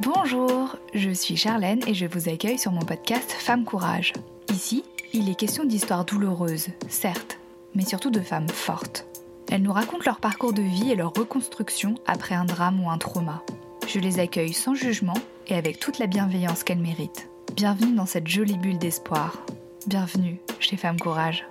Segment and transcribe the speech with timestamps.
[0.00, 4.12] Bonjour, je suis Charlène et je vous accueille sur mon podcast Femme Courage.
[4.50, 4.82] Ici,
[5.12, 7.38] il est question d'histoires douloureuses, certes,
[7.74, 9.06] mais surtout de femmes fortes.
[9.50, 12.98] Elles nous racontent leur parcours de vie et leur reconstruction après un drame ou un
[12.98, 13.42] trauma.
[13.86, 17.28] Je les accueille sans jugement et avec toute la bienveillance qu'elles méritent.
[17.54, 19.44] Bienvenue dans cette jolie bulle d'espoir.
[19.86, 21.44] Bienvenue chez Femme Courage.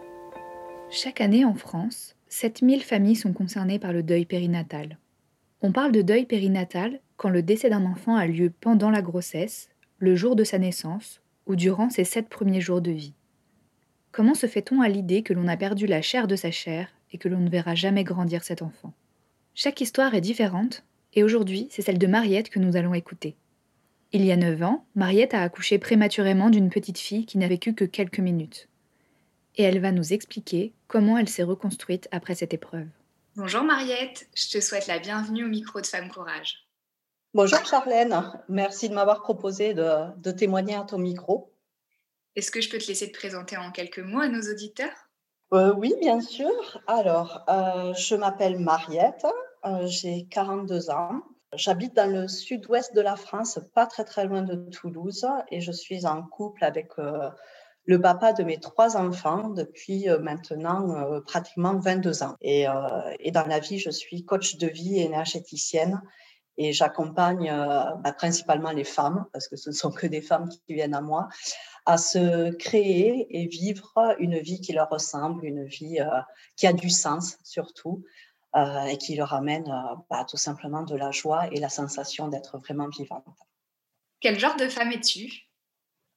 [0.89, 4.97] Chaque année en France, 7000 familles sont concernées par le deuil périnatal.
[5.61, 9.69] On parle de deuil périnatal quand le décès d'un enfant a lieu pendant la grossesse,
[9.99, 13.13] le jour de sa naissance ou durant ses sept premiers jours de vie.
[14.11, 17.17] Comment se fait-on à l'idée que l'on a perdu la chair de sa chair et
[17.17, 18.93] que l'on ne verra jamais grandir cet enfant?
[19.55, 23.35] Chaque histoire est différente et aujourd'hui c'est celle de Mariette que nous allons écouter.
[24.11, 27.73] Il y a 9 ans, Mariette a accouché prématurément d'une petite fille qui n'a vécu
[27.73, 28.69] que quelques minutes.
[29.55, 32.87] Et elle va nous expliquer comment elle s'est reconstruite après cette épreuve.
[33.35, 36.62] Bonjour Mariette, je te souhaite la bienvenue au micro de Femme Courage.
[37.35, 38.15] Bonjour Charlène,
[38.47, 41.51] merci de m'avoir proposé de, témoigner à ton micro.
[42.35, 45.09] Est-ce que je peux te laisser te présenter en quelques mots à nos auditeurs?
[45.51, 46.79] Euh, Oui, bien sûr.
[46.85, 49.25] Alors, euh, je m'appelle Mariette,
[49.65, 51.23] euh, j'ai 42 ans.
[51.55, 55.71] J'habite dans le sud-ouest de la France, pas très très loin de Toulouse, et je
[55.71, 56.91] suis en couple avec
[57.85, 62.35] le papa de mes trois enfants depuis maintenant pratiquement 22 ans.
[62.41, 62.65] Et,
[63.19, 66.01] et, dans la vie, je suis coach de vie énergéticienne
[66.57, 67.49] et j'accompagne
[67.99, 71.01] bah, principalement les femmes, parce que ce ne sont que des femmes qui viennent à
[71.01, 71.29] moi,
[71.85, 75.99] à se créer et vivre une vie qui leur ressemble, une vie
[76.55, 78.03] qui a du sens surtout,
[78.87, 79.65] et qui leur amène
[80.09, 83.25] bah, tout simplement de la joie et la sensation d'être vraiment vivante.
[84.19, 85.49] Quel genre de femme es-tu?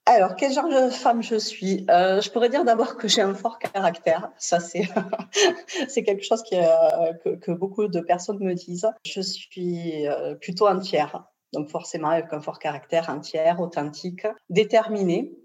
[0.08, 1.84] Alors, quel genre de femme je suis?
[1.90, 4.30] Euh, Je pourrais dire d'abord que j'ai un fort caractère.
[4.38, 4.82] Ça, c'est
[6.04, 8.88] quelque chose euh, que, beaucoup de personnes me disent.
[9.04, 15.36] Je suis euh, plutôt entière, donc forcément avec un fort caractère, entière, authentique, déterminée.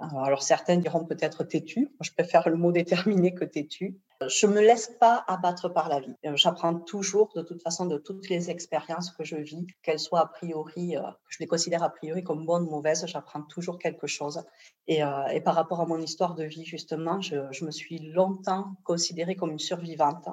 [0.00, 1.92] Alors, certains diront peut-être têtu.
[2.00, 4.00] Je préfère le mot déterminé que têtu.
[4.26, 6.14] Je me laisse pas abattre par la vie.
[6.34, 10.26] J'apprends toujours, de toute façon, de toutes les expériences que je vis, qu'elles soient a
[10.26, 14.06] priori, euh, que je les considère a priori comme bonnes ou mauvaises, j'apprends toujours quelque
[14.06, 14.42] chose.
[14.86, 19.36] Et, euh, par rapport à mon histoire de vie, justement, je me suis longtemps considérée
[19.36, 20.28] comme une survivante.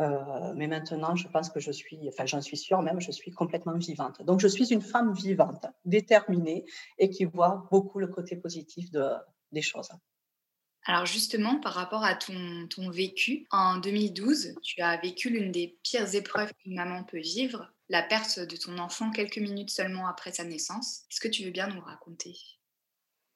[0.00, 3.30] Euh, mais maintenant, je pense que je suis, enfin, j'en suis sûre même, je suis
[3.30, 4.22] complètement vivante.
[4.22, 6.64] Donc, je suis une femme vivante, déterminée
[6.98, 9.04] et qui voit beaucoup le côté positif de,
[9.52, 9.90] des choses.
[10.86, 15.78] Alors justement, par rapport à ton, ton vécu, en 2012, tu as vécu l'une des
[15.82, 20.32] pires épreuves qu'une maman peut vivre, la perte de ton enfant quelques minutes seulement après
[20.32, 21.02] sa naissance.
[21.10, 22.34] Est-ce que tu veux bien nous raconter?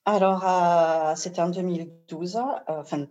[0.07, 3.07] Alors, euh, c'était en 2012, euh, enfin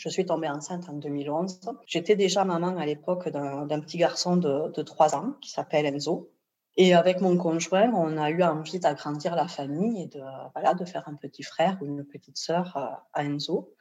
[0.00, 1.60] je suis tombée enceinte en 2011.
[1.86, 6.30] J'étais déjà maman à l'époque d'un petit garçon de, de 3 ans qui s'appelle Enzo.
[6.78, 11.16] Et avec mon conjoint, on a eu envie d'agrandir la famille et de, faire un
[11.16, 12.76] petit frère ou une petite sœur
[13.12, 13.74] à, Enzo.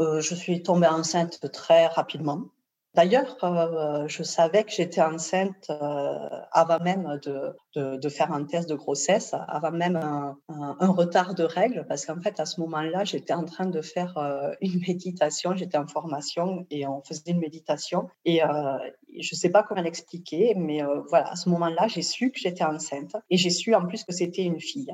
[0.00, 2.46] Euh, je suis tombée enceinte très rapidement.
[2.94, 8.74] D'ailleurs, euh, je savais que j'étais enceinte euh, avant même de, faire un test de
[8.74, 10.36] grossesse, avant même un,
[10.80, 14.52] retard de règles, parce qu'en fait, à ce moment-là, j'étais en train de faire euh,
[14.60, 18.08] une méditation, j'étais en formation et on faisait une méditation.
[18.24, 22.40] Et je ne sais pas comment l'expliquer, mais voilà, à ce moment-là, j'ai su que
[22.40, 24.92] j'étais enceinte et j'ai su en plus que c'était une fille.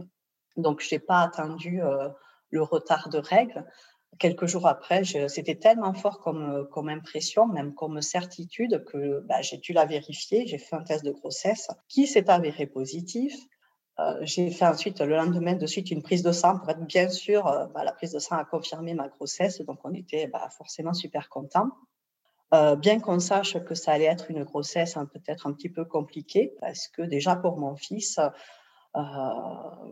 [0.59, 1.81] Donc, je n'ai pas attendu
[2.51, 3.65] le retard de règles
[4.19, 9.59] quelques jours après, c'était tellement fort comme, comme impression, même comme certitude, que bah, j'ai
[9.59, 10.47] dû la vérifier.
[10.47, 13.35] J'ai fait un test de grossesse qui s'est avéré positif.
[13.99, 17.09] Euh, j'ai fait ensuite, le lendemain de suite, une prise de sang pour être bien
[17.09, 20.49] sûr, euh, bah, la prise de sang a confirmé ma grossesse, donc on était bah,
[20.57, 21.71] forcément super contents.
[22.55, 25.85] Euh, bien qu'on sache que ça allait être une grossesse hein, peut-être un petit peu
[25.85, 28.21] compliquée, parce que déjà pour mon fils,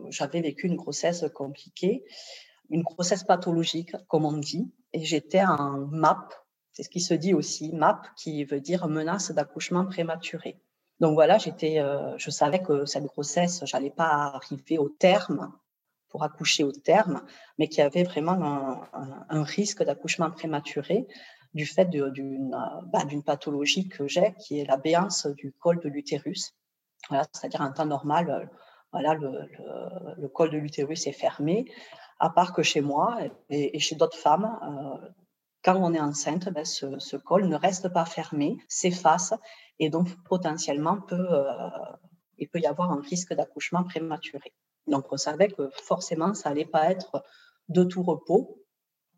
[0.09, 2.03] j'avais vécu une grossesse compliquée
[2.69, 6.33] une grossesse pathologique, comme on dit, et j'étais en MAP,
[6.75, 10.59] c'est ce qui se dit aussi, MAP, qui veut dire menace d'accouchement prématuré.
[10.99, 15.51] Donc voilà, j'étais, euh, je savais que cette grossesse, j'allais pas arriver au terme
[16.09, 17.21] pour accoucher au terme,
[17.57, 18.83] mais qu'il y avait vraiment
[19.29, 21.07] un, risque d'accouchement prématuré
[21.53, 22.55] du fait d'une
[22.87, 26.53] bah, d'une pathologie que j'ai, qui est la béance du col de l'utérus.
[27.09, 28.49] Voilà, c'est-à-dire en temps normal,
[28.91, 31.69] voilà, le, le, le col de l'utérus est fermé
[32.19, 33.17] à part que chez moi
[33.49, 35.09] et, chez d'autres femmes, euh,
[35.63, 39.33] quand on est enceinte, ben, ce, col ne reste pas fermé, s'efface
[39.79, 41.69] et donc potentiellement peut, euh,
[42.37, 44.53] il peut y avoir un risque d'accouchement prématuré.
[44.87, 47.23] Donc on savait que forcément ça allait pas être
[47.69, 48.63] de tout repos,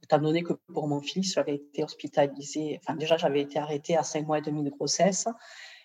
[0.03, 4.03] étant donné que pour mon fils j'avais été hospitalisée, enfin déjà j'avais été arrêtée à
[4.03, 5.27] cinq mois et demi de grossesse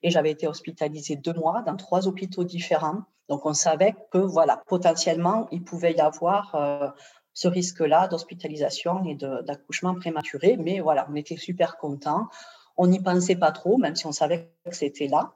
[0.04, 4.62] et j'avais été hospitalisée deux mois dans trois hôpitaux différents Donc on savait que voilà,
[4.66, 6.88] potentiellement, il pouvait y avoir euh,
[7.32, 10.58] ce risque-là d'hospitalisation et d'accouchement prématuré.
[10.58, 12.28] Mais voilà, on était super contents.
[12.76, 15.32] On n'y pensait pas trop, même si on savait que c'était là.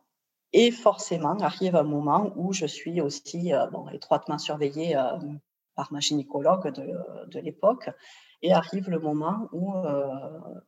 [0.53, 3.65] Et forcément, arrive un moment où je suis aussi euh,
[3.95, 5.17] étroitement surveillée euh,
[5.75, 7.89] par ma gynécologue de, l'époque.
[8.43, 9.73] Et arrive le moment où,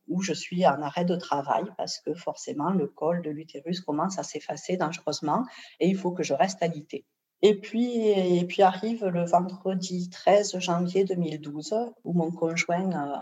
[0.07, 4.17] où je suis en arrêt de travail parce que forcément, le col de l'utérus commence
[4.17, 5.45] à s'effacer dangereusement
[5.79, 7.05] et il faut que je reste alité.
[7.41, 13.17] Et puis, et puis arrive le vendredi 13 janvier 2012 où mon conjoint euh,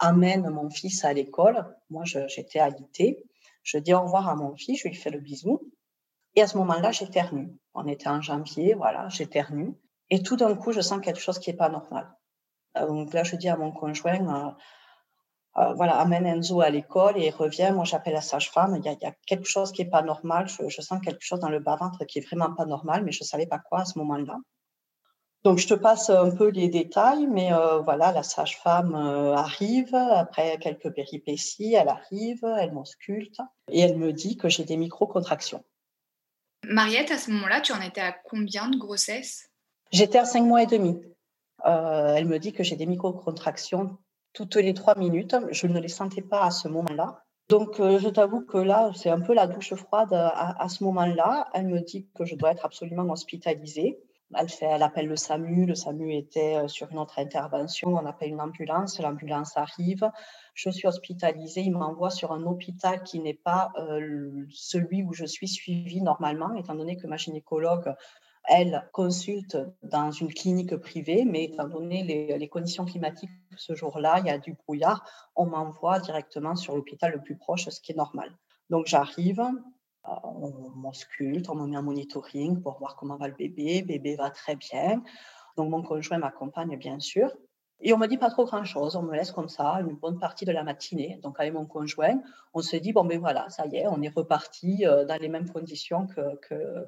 [0.00, 1.64] amène mon fils à l'école.
[1.90, 3.24] Moi, j'étais alitée.
[3.62, 5.60] Je dis au revoir à mon fils, je lui fais le bisou.
[6.34, 7.52] Et à ce moment-là, j'éternue.
[7.74, 9.74] On était en janvier, voilà, j'éternue.
[10.10, 12.12] Et tout d'un coup, je sens quelque chose qui n'est pas normal.
[12.78, 14.56] Euh, donc là, je dis à mon conjoint,
[15.56, 17.72] euh, euh, voilà, amène Enzo à l'école et il revient.
[17.74, 18.76] Moi, j'appelle la sage-femme.
[18.76, 20.48] Il, y, a quelque chose qui n'est pas normal.
[20.48, 23.26] Je, sens quelque chose dans le bas-ventre qui est vraiment pas normal, mais je ne
[23.26, 24.38] savais pas quoi à ce moment-là.
[25.42, 27.50] Donc, je te passe un peu les détails, mais
[27.84, 31.72] voilà, la sage-femme arrive après quelques péripéties.
[31.72, 35.64] Elle arrive, elle m'ausculte et elle me dit que j'ai des micro-contractions.
[36.64, 39.50] Mariette, à ce moment-là, tu en étais à combien de grossesse
[39.92, 41.00] J'étais à cinq mois et demi.
[41.66, 43.98] Euh, elle me dit que j'ai des micro-contractions
[44.32, 45.36] toutes les trois minutes.
[45.50, 47.24] Je ne les sentais pas à ce moment-là.
[47.48, 51.48] Donc, euh, je t'avoue que là, c'est un peu la douche froide à, ce moment-là.
[51.52, 53.98] Elle me dit que je dois être absolument hospitalisée.
[54.36, 55.66] Elle, fait, elle appelle le SAMU.
[55.66, 57.88] Le SAMU était euh, sur une autre intervention.
[57.88, 59.00] On appelle une ambulance.
[59.00, 60.08] L'ambulance arrive.
[60.54, 61.62] Je suis hospitalisée.
[61.62, 63.72] Il m'envoie sur un hôpital qui n'est pas
[64.50, 67.92] celui où je suis suivie normalement, étant donné que ma gynécologue
[68.44, 74.26] elle consulte dans une clinique privée, mais étant donné les, conditions climatiques ce jour-là, il
[74.26, 75.04] y a du brouillard,
[75.36, 78.36] on m'envoie directement sur l'hôpital le plus proche, ce qui est normal.
[78.70, 83.34] Donc j'arrive, euh, on m'ausculte, on me met en monitoring pour voir comment va le
[83.34, 85.02] bébé, bébé va très bien.
[85.56, 87.30] Donc mon conjoint m'accompagne bien sûr.
[87.82, 90.44] Et on me dit pas trop grand-chose, on me laisse comme ça une bonne partie
[90.44, 91.18] de la matinée.
[91.22, 92.20] Donc avec mon conjoint,
[92.52, 95.28] on se dit, bon ben voilà, ça y est, on est reparti euh, dans les
[95.28, 96.86] mêmes conditions que, que,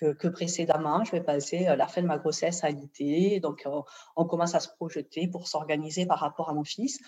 [0.00, 1.04] que, précédemment.
[1.04, 3.40] Je vais passer euh, la fin de ma grossesse à l'IT.
[3.40, 3.80] Donc, euh,
[4.16, 6.98] on commence à se projeter pour s'organiser par rapport à mon fils.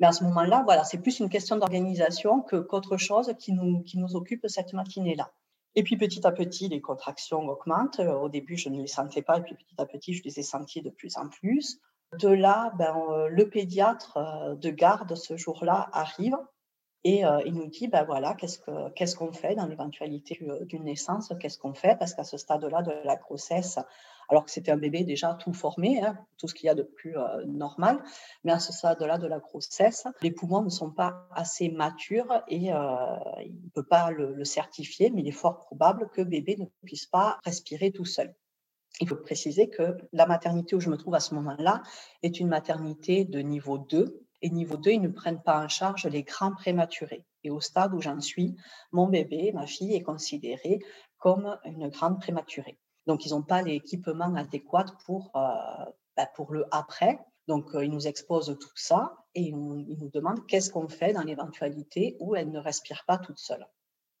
[0.00, 3.82] Mais à ce moment-là, voilà, c'est plus une question d'organisation que, qu'autre chose qui nous,
[3.82, 5.32] qui nous occupe cette matinée-là.
[5.76, 8.00] Et puis petit à petit, les contractions augmentent.
[8.00, 10.38] Euh, au début, je ne les sentais pas, et puis petit à petit, je les
[10.38, 11.78] ai senties de plus en plus.
[12.18, 12.94] De là, ben,
[13.28, 16.36] le pédiatre de garde ce jour-là arrive
[17.04, 21.32] et euh, il nous dit, ben voilà, qu'est-ce qu'on fait dans l'éventualité euh, d'une naissance
[21.38, 21.98] Qu'est-ce qu'on fait?
[21.98, 23.78] Parce qu'à ce stade-là de la grossesse,
[24.30, 26.82] alors que c'était un bébé déjà tout formé, hein, tout ce qu'il y a de
[26.82, 28.02] plus euh, normal,
[28.42, 32.68] mais à ce stade-là de la grossesse, les poumons ne sont pas assez matures et
[32.68, 36.64] il ne peut pas le, le, certifier, mais il est fort probable que bébé ne
[36.86, 38.34] puisse pas respirer tout seul.
[39.00, 41.82] Il faut préciser que la maternité où je me trouve à ce moment-là
[42.22, 46.04] est une maternité de niveau 2, et niveau 2, ils ne prennent pas en charge
[46.04, 47.24] les grands prématurés.
[47.44, 48.54] Et au stade où j'en suis,
[48.92, 50.80] mon bébé, ma fille, est considérée
[51.16, 52.78] comme une grande prématurée.
[53.06, 57.18] Donc, ils n'ont pas l'équipement adéquat pour, euh, bah, pour le après.
[57.48, 61.22] Donc, euh, ils nous exposent tout ça et ils nous, demandent qu'est-ce qu'on fait dans
[61.22, 63.66] l'éventualité où elle ne respire pas toute seule.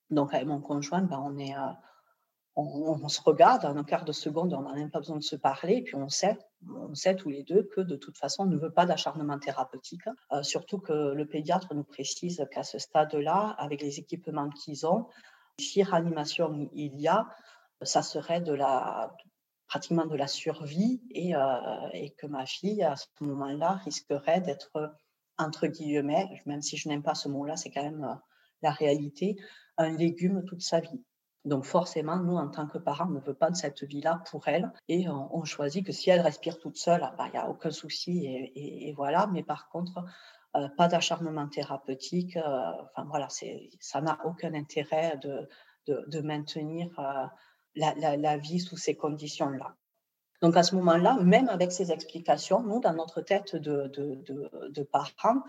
[0.08, 1.72] Donc, avec mon conjoint, bah, on est, euh,
[2.56, 5.78] on, se regarde, un quart de seconde, on n'a même pas besoin de se parler,
[5.78, 8.56] et puis on sait, on sait tous les deux que de toute façon, on ne
[8.56, 13.82] veut pas d'acharnement thérapeutique, euh, surtout que le pédiatre nous précise qu'à ce stade-là, avec
[13.82, 15.06] les équipements qu'ils ont,
[15.58, 17.26] si réanimation il y a,
[17.82, 19.14] ça serait de la,
[19.66, 21.40] pratiquement de la survie et, euh,
[22.18, 24.96] que ma fille, à ce moment-là, risquerait d'être,
[25.38, 28.14] entre guillemets, même si je n'aime pas ce mot-là, c'est quand même euh,
[28.62, 29.36] la réalité,
[29.76, 31.02] un légume toute sa vie.
[31.44, 34.48] Donc forcément, nous, en tant que parents, on ne veut pas de cette vie-là pour
[34.48, 34.72] elle.
[34.88, 37.70] Et on, choisit que si elle respire toute seule, ah bah, il n'y a aucun
[37.70, 38.24] souci.
[38.54, 39.26] Et, voilà.
[39.26, 40.04] Mais par contre,
[40.56, 42.36] euh, pas d'acharnement thérapeutique.
[42.38, 45.48] Euh, enfin voilà, ça n'a aucun intérêt de,
[45.86, 47.26] de, maintenir euh,
[47.74, 49.74] la, la, vie sous ces conditions-là.
[50.40, 54.82] Donc à ce moment-là, même avec ces explications, nous, dans notre tête de, de, de
[54.82, 55.42] parents,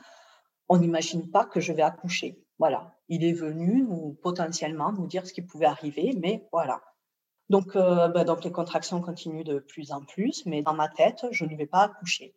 [0.68, 2.45] on n'imagine pas que je vais accoucher.
[2.58, 3.86] Voilà, il est venu
[4.22, 6.82] potentiellement nous dire ce qui pouvait arriver, mais voilà.
[7.50, 11.26] Donc, euh, ben, donc les contractions continuent de plus en plus, mais dans ma tête,
[11.32, 12.36] je ne vais pas accoucher.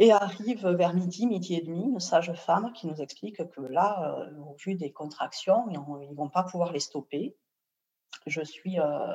[0.00, 4.36] Et arrive vers midi, midi et demi, une sage-femme qui nous explique que là, euh,
[4.38, 7.36] au vu des contractions, ils ne vont pas pouvoir les stopper.
[8.26, 9.12] Je suis euh,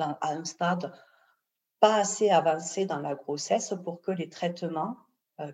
[0.00, 0.92] à un stade
[1.78, 4.96] pas assez avancé dans la grossesse pour que les traitements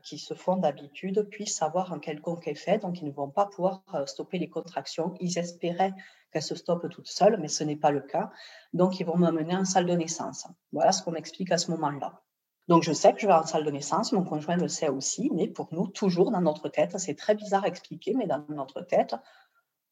[0.03, 3.83] qui se font d'habitude puissent avoir un quelconque effet, donc ils ne vont pas pouvoir
[3.95, 5.15] euh, stopper les contractions.
[5.21, 5.95] Ils espéraient
[6.33, 8.31] qu'elles se stoppent toutes seules, mais ce n'est pas le cas.
[8.73, 10.47] Donc ils vont m'amener en salle de naissance.
[10.73, 12.21] Voilà ce qu'on m'explique à ce moment-là.
[12.67, 15.31] Donc je sais que je vais en salle de naissance, mon conjoint le sait aussi,
[15.33, 18.83] mais pour nous, toujours dans notre tête, c'est très bizarre à expliquer, mais dans notre
[18.83, 19.15] tête,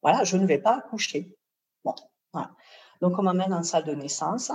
[0.03, 1.35] voilà, je ne vais pas accoucher.
[1.83, 1.95] Bon,
[2.33, 2.51] voilà.
[3.01, 4.51] Donc on m'amène en salle de naissance.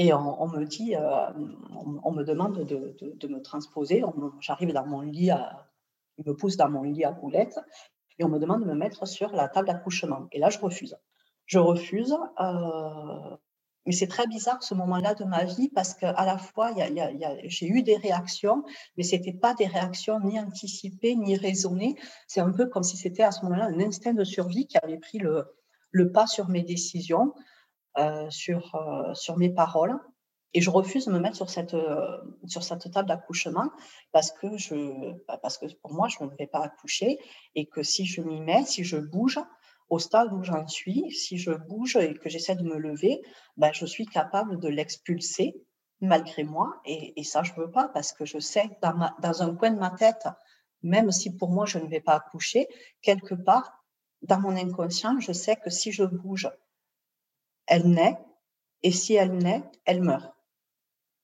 [0.00, 1.26] Et on, me dit, euh,
[2.04, 4.04] on, me demande de, me transposer.
[4.38, 5.68] J'arrive dans mon lit, à,
[6.18, 7.58] il me pousse dans mon lit à roulettes
[8.20, 10.28] et on me demande de me mettre sur la table d'accouchement.
[10.30, 10.96] Et là, je refuse.
[11.46, 12.16] Je refuse.
[12.40, 13.36] Euh,
[13.86, 16.70] mais c'est très bizarre ce moment-là de ma vie parce qu'à la fois,
[17.46, 18.62] j'ai eu des réactions,
[18.96, 21.96] mais ce n'était pas des réactions ni anticipées ni raisonnées.
[22.28, 24.98] C'est un peu comme si c'était à ce moment-là un instinct de survie qui avait
[24.98, 27.34] pris le pas sur mes décisions.
[27.98, 29.98] Euh, sur, euh, sur mes paroles.
[30.54, 33.70] Et je refuse de me mettre sur cette, euh, sur cette table d'accouchement
[34.12, 37.18] parce que, je, bah, parce que pour moi, je ne vais pas accoucher
[37.56, 39.40] et que si je m'y mets, si je bouge,
[39.88, 43.20] au stade où j'en suis, si je bouge et que j'essaie de me lever,
[43.56, 45.56] bah, je suis capable de l'expulser
[46.00, 46.80] malgré moi.
[46.84, 49.90] Et, ça, je ne veux pas parce que je sais dans un coin de ma
[49.90, 50.28] tête,
[50.82, 52.68] même si pour moi, je ne vais pas accoucher,
[53.02, 53.82] quelque part,
[54.22, 56.48] dans mon inconscient, je sais que si je bouge,
[57.68, 58.18] elle naît,
[58.82, 60.34] et si elle naît, elle meurt.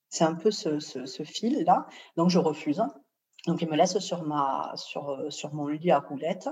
[0.08, 0.78] C'est un peu ce,
[1.24, 1.86] fil-là.
[2.16, 2.82] Donc, je refuse.
[3.46, 6.48] Donc, il me laisse sur, ma, sur, sur mon lit à roulettes.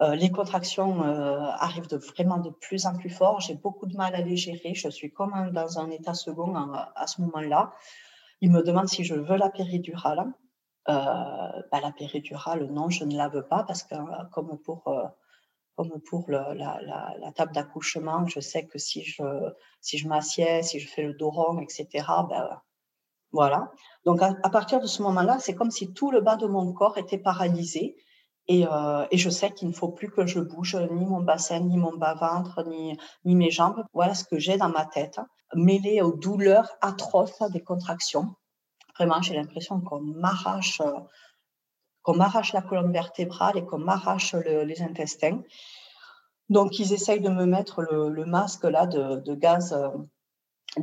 [0.00, 3.40] Euh, les contractions euh, arrivent vraiment de plus en plus fort.
[3.40, 4.74] J'ai beaucoup de mal à les gérer.
[4.74, 7.72] Je suis comme dans un état second à, ce moment-là.
[8.40, 10.24] Il me demande si je veux la péridurale.
[10.88, 13.94] Euh, bah, la péridurale, non, je ne la veux pas parce que,
[14.30, 14.84] comme pour
[15.78, 19.22] comme pour la, table d'accouchement, je sais que si je,
[19.80, 21.32] si je m'assieds, si je fais le dos
[21.62, 22.60] etc., ben,
[23.30, 23.70] voilà.
[24.04, 26.98] Donc, à, partir de ce moment-là, c'est comme si tout le bas de mon corps
[26.98, 27.94] était paralysé.
[28.48, 31.60] Et, euh, et je sais qu'il ne faut plus que je bouge ni mon bassin,
[31.60, 33.84] ni mon bas-ventre, ni mes jambes.
[33.92, 35.20] Voilà ce que j'ai dans ma tête,
[35.54, 38.34] mêlé aux douleurs atroces des contractions.
[38.96, 40.82] Vraiment, j'ai l'impression qu'on m'arrache
[42.08, 45.42] qu'on m'arrache la colonne vertébrale et qu'on m'arrache les intestins.
[46.48, 49.78] Donc, ils essayent de me mettre le, masque là de, gaz,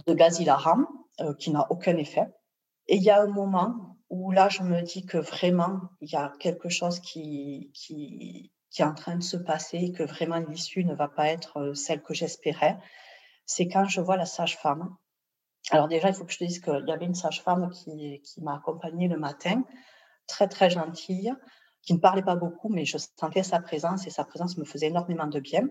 [0.05, 0.85] de gaz hilarant,
[1.21, 2.27] euh, qui n'a aucun effet.
[2.87, 6.15] Et il y a un moment où là, je me dis que vraiment, il y
[6.15, 10.93] a quelque chose qui, qui, est en train de se passer, que vraiment l'issue ne
[10.93, 12.77] va pas être euh, celle que j'espérais.
[13.47, 14.95] C'est quand je vois la sage-femme.
[15.71, 18.41] Alors déjà, il faut que je te dise qu'il y avait une sage-femme qui, qui
[18.43, 19.63] m'a accompagnée le matin
[20.27, 21.33] très très gentille,
[21.81, 24.87] qui ne parlait pas beaucoup, mais je sentais sa présence et sa présence me faisait
[24.87, 25.67] énormément de bien.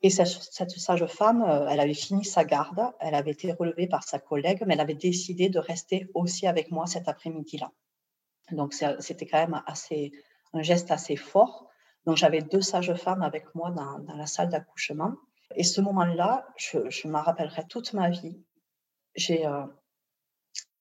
[0.00, 4.04] Et cette, sage femme, euh, elle avait fini sa garde, elle avait été relevée par
[4.04, 7.72] sa collègue, mais elle avait décidé de rester aussi avec moi cet après-midi-là.
[8.52, 10.12] Donc c'était quand même assez,
[10.52, 11.68] un geste assez fort.
[12.06, 15.14] Donc j'avais deux sages-femmes avec moi dans, la salle d'accouchement.
[15.56, 18.40] Et ce moment-là, je, m'en rappellerai toute ma vie.
[19.16, 19.66] J'ai euh,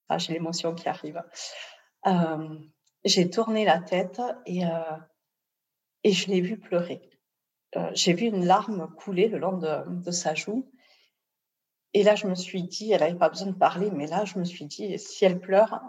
[0.09, 1.21] ah, l'émotion qui arrive.
[2.05, 2.59] Euh,
[3.07, 4.97] j'ai tourné la tête et, euh,
[6.03, 7.01] et je l'ai vu pleurer.
[7.75, 10.71] Euh, j'ai vu une larme couler le long de, sa joue.
[11.93, 14.39] Et là, je me suis dit, elle n'avait pas besoin de parler, mais là, je
[14.39, 15.81] me suis dit, si elle pleure,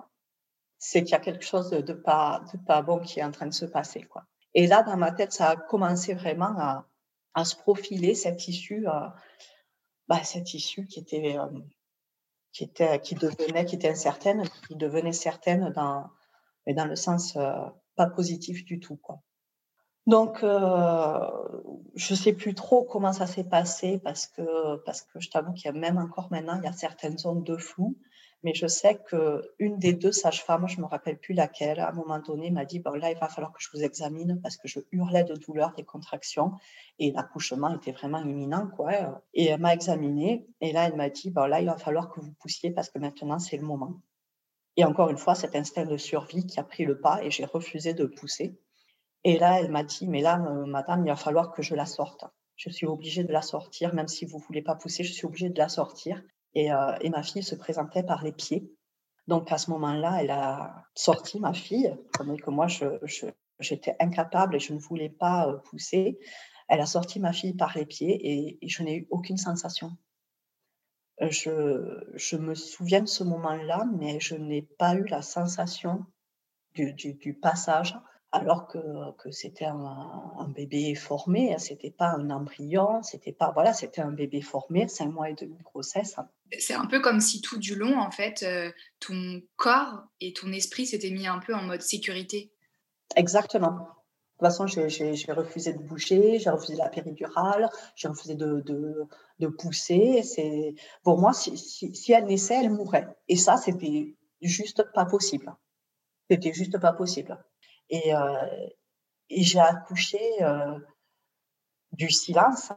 [0.79, 3.47] c'est qu'il y a quelque chose de pas, de pas bon qui est en train
[3.47, 4.03] de se passer.
[4.03, 4.25] Quoi.
[4.55, 6.87] Et là, dans ma tête, ça a commencé vraiment à,
[7.35, 9.09] à se profiler, cette issue, euh,
[10.09, 11.37] bah, cette issue qui était,
[12.53, 16.11] qui était, qui devenait, qui était incertaine, qui devenait certaine dans,
[16.69, 17.51] mais dans le sens euh,
[17.97, 18.97] pas positif du tout.
[18.97, 19.23] Quoi.
[20.07, 21.19] Donc, euh,
[21.95, 25.55] je ne sais plus trop comment ça s'est passé parce que, parce que je t'avoue
[25.55, 27.97] qu'il y a même encore maintenant, il y a certaines zones de flou.
[28.45, 31.93] Mais je sais qu'une des deux sages-femmes, je ne me rappelle plus laquelle, à un
[31.93, 34.69] moment donné, m'a dit bon, là, il va falloir que je vous examine parce que
[34.69, 36.53] je hurlais de douleur, des contractions
[36.99, 38.69] et l'accouchement était vraiment imminent.
[38.69, 39.23] Quoi.
[39.33, 42.21] Et elle m'a examiné et là, elle m'a dit bon, là, il va falloir que
[42.21, 44.01] vous poussiez parce que maintenant, c'est le moment.
[44.79, 47.45] Et encore une fois, cet instinct de survie qui a pris le pas et j'ai
[47.45, 48.61] refusé de pousser.
[49.25, 51.85] Et là, elle m'a dit, mais là, euh, madame, il va falloir que je la
[51.85, 52.25] sorte.
[52.55, 55.27] Je suis obligée de la sortir, même si vous ne voulez pas pousser, je suis
[55.27, 56.23] obligée de la sortir.
[56.55, 58.73] Et, euh, et, ma fille se présentait par les pieds.
[59.27, 62.69] Donc à ce moment-là, elle a sorti ma fille, comme que moi,
[63.59, 66.21] j'étais incapable et je ne voulais pas euh, pousser.
[66.69, 69.91] Elle a sorti ma fille par les pieds et je n'ai eu aucune sensation
[71.21, 76.05] je, me souviens de ce moment-là, mais je n'ai pas eu la sensation
[76.75, 77.97] du, passage
[78.31, 78.79] alors que,
[79.19, 84.13] que c'était un, bébé formé, hein, c'était pas un embryon, c'était pas voilà, c'était un
[84.13, 86.17] bébé formé, cinq mois et demi de grossesse.
[86.59, 88.71] C'est un peu comme si tout du long, en fait, euh,
[89.01, 92.53] ton corps et ton esprit s'étaient mis un peu en mode sécurité.
[93.17, 93.89] Exactement.
[94.41, 99.09] De toute façon, j'ai refusé de bouger, j'ai refusé la péridurale, j'ai refusé de, de,
[99.41, 100.23] de pousser.
[101.03, 103.09] Pour moi, si, si, si, elle naissait, elle mourrait.
[103.27, 105.53] Et ça, c'était juste pas possible.
[106.31, 107.37] C'était juste pas possible.
[107.91, 108.47] Et, euh,
[109.29, 110.79] et j'ai accouché euh,
[111.91, 112.73] du silence.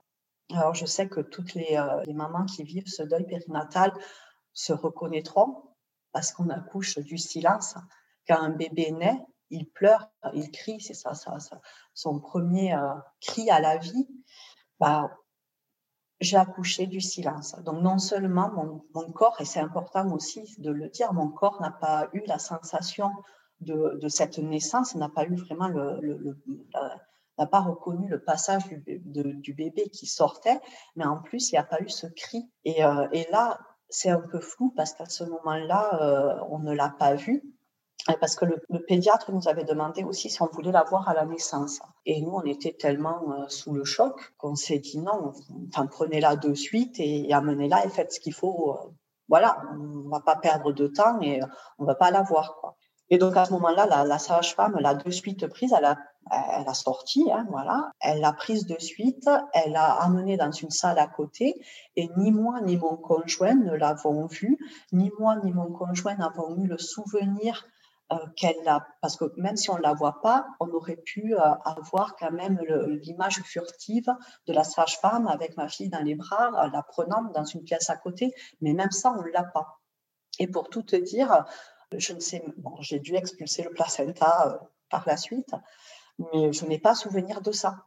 [0.51, 3.93] Alors, je sais que toutes les, euh, les, mamans qui vivent ce deuil périnatal
[4.51, 5.63] se reconnaîtront
[6.11, 7.75] parce qu'on accouche du silence.
[8.27, 9.19] Quand un bébé naît,
[9.51, 11.61] il pleure, il crie, c'est ça, ça, ça,
[11.93, 12.75] son premier
[13.19, 14.07] cri à la vie.
[14.79, 15.11] Bah,
[16.21, 17.55] j'ai accouché du silence.
[17.65, 18.51] Donc non seulement
[18.93, 22.39] mon, corps, et c'est important aussi de le dire, mon corps n'a pas eu la
[22.39, 23.11] sensation
[23.59, 25.99] de, cette naissance n'a pas eu vraiment le,
[27.37, 30.59] n'a pas reconnu le passage du, bébé qui sortait,
[30.95, 32.49] mais en plus, il n'y a pas eu ce cri.
[32.65, 36.89] Et, euh, là, c'est un peu flou parce qu'à ce moment-là, euh, on ne l'a
[36.89, 37.43] pas vu.
[38.19, 41.25] Parce que le, pédiatre nous avait demandé aussi si on voulait la voir à la
[41.25, 41.79] naissance.
[42.05, 45.33] Et nous, on était tellement euh, sous le choc qu'on s'est dit non,
[45.67, 48.77] enfin, prenez-la de suite et, amenez-la et faites ce qu'il faut.
[49.27, 51.41] voilà, on ne va pas perdre de temps et
[51.77, 52.57] on ne va pas la voir.
[52.59, 52.75] Quoi.
[53.11, 55.97] Et donc à ce moment-là, la, sage-femme l'a de suite prise, elle a,
[56.31, 60.69] elle a sorti, hein, voilà, elle l'a prise de suite, elle l'a amenée dans une
[60.69, 61.55] salle à côté,
[61.97, 64.57] et ni moi ni mon conjoint ne l'avons vue,
[64.93, 67.65] ni moi ni mon conjoint n'avons eu le souvenir
[68.11, 71.35] euh, qu'elle l'a, parce que même si on ne la voit pas, on aurait pu
[71.35, 72.59] euh, avoir quand même
[73.03, 74.13] l'image furtive
[74.47, 77.97] de la sage-femme avec ma fille dans les bras, la prenant dans une pièce à
[77.97, 79.79] côté, mais même ça, on ne l'a pas.
[80.39, 81.45] Et pour tout te dire,
[81.97, 84.57] je ne sais, bon, j'ai dû expulser le placenta euh,
[84.89, 85.53] par la suite,
[86.19, 87.85] mais je n'ai pas souvenir de ça.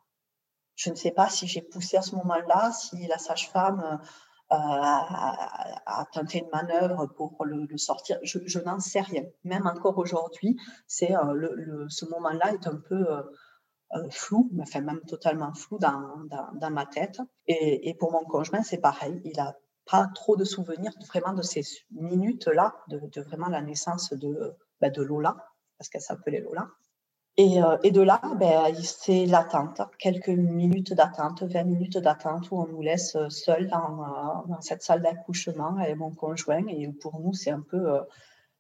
[0.75, 4.01] Je ne sais pas si j'ai poussé à ce moment-là, si la sage-femme
[4.55, 8.19] euh, a, tenté une manœuvre pour le, sortir.
[8.23, 9.25] Je, n'en sais rien.
[9.45, 10.57] Même encore aujourd'hui,
[10.87, 13.07] c'est euh, ce moment-là est un peu
[14.11, 17.21] flou, enfin même totalement flou dans, ma tête.
[17.47, 19.21] Et, pour mon conjoint, c'est pareil.
[19.25, 19.57] Il a
[19.91, 24.15] pas trop de souvenirs vraiment de ces minutes-là, de, vraiment la naissance
[24.81, 25.37] bah, de Lola,
[25.79, 26.69] parce qu'elle s'appelait Lola.
[27.37, 32.61] Et, euh, et, de là, ben, c'est l'attente, quelques minutes d'attente, 20 minutes d'attente où
[32.61, 36.65] on nous laisse seuls dans, dans cette salle d'accouchement avec mon conjoint.
[36.69, 38.03] Et pour nous, c'est un peu, euh,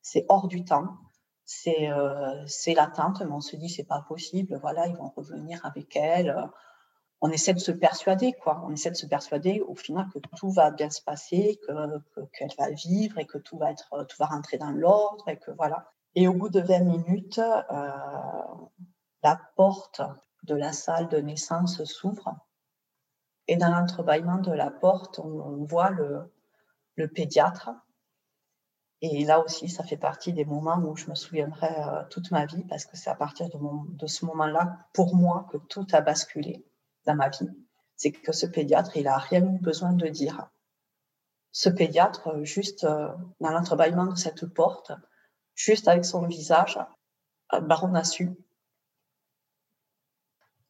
[0.02, 0.96] c'est hors du temps.
[1.44, 4.58] C'est euh, l'attente, mais on se dit, c'est pas possible.
[4.60, 6.34] Voilà, ils vont revenir avec elle
[7.24, 8.62] on essaie de se persuader, quoi.
[8.66, 12.50] On essaie de se persuader au final que tout va bien se passer, que, qu'elle
[12.58, 15.90] va vivre et que tout va être, tout va rentrer dans l'ordre et que voilà.
[16.14, 17.90] Et au bout de 20 minutes, euh,
[19.22, 20.02] la porte
[20.44, 22.36] de la salle de naissance s'ouvre
[23.48, 26.32] et dans l'entrebâillement de la porte, on, voit le,
[26.96, 27.70] le, pédiatre.
[29.00, 32.46] Et là aussi, ça fait partie des moments où je me souviendrai euh, toute ma
[32.46, 33.58] vie parce que c'est à partir de,
[33.96, 36.64] de ce moment-là, pour moi, que tout a basculé
[37.04, 37.50] dans ma vie,
[37.96, 40.48] c'est que ce pédiatre, il a rien eu besoin de dire.
[41.52, 43.08] Ce pédiatre, juste euh,
[43.40, 44.92] dans l'entrebâillement de cette porte,
[45.54, 46.78] juste avec son visage,
[47.52, 48.30] euh, bah, on a su.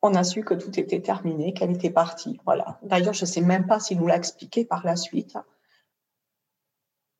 [0.02, 2.38] On a su que tout était terminé, qu'elle était partie.
[2.44, 2.78] Voilà.
[2.82, 5.38] D'ailleurs, je ne sais même pas s'il nous l'a expliqué par la suite.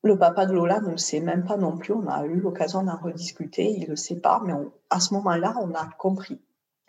[0.03, 1.93] Le papa de Lola ne le sait même pas non plus.
[1.93, 3.71] On a eu l'occasion d'en rediscuter.
[3.71, 4.53] Il ne le sait pas, mais
[4.91, 6.39] à ce moment-là, on a compris.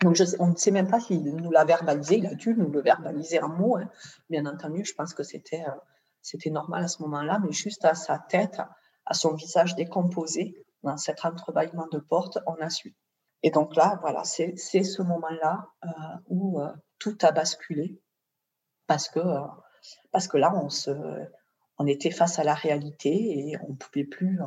[0.02, 2.18] Donc, on ne sait même pas s'il nous l'a verbalisé.
[2.18, 3.78] Il a dû nous le verbaliser en mots.
[3.78, 3.88] Hein.
[4.28, 5.70] Bien entendu, je pense que euh,
[6.20, 8.60] c'était normal à ce moment-là, mais juste à sa tête,
[9.06, 12.94] à son visage décomposé, dans cet entrebâillement de porte, on a su.
[13.42, 15.88] Et donc là, voilà, c'est ce moment-là euh,
[16.28, 18.00] où euh, tout a basculé,
[18.86, 19.20] parce que,
[20.10, 20.90] parce que là, on, se,
[21.78, 24.38] on était face à la réalité et on ne pouvait plus,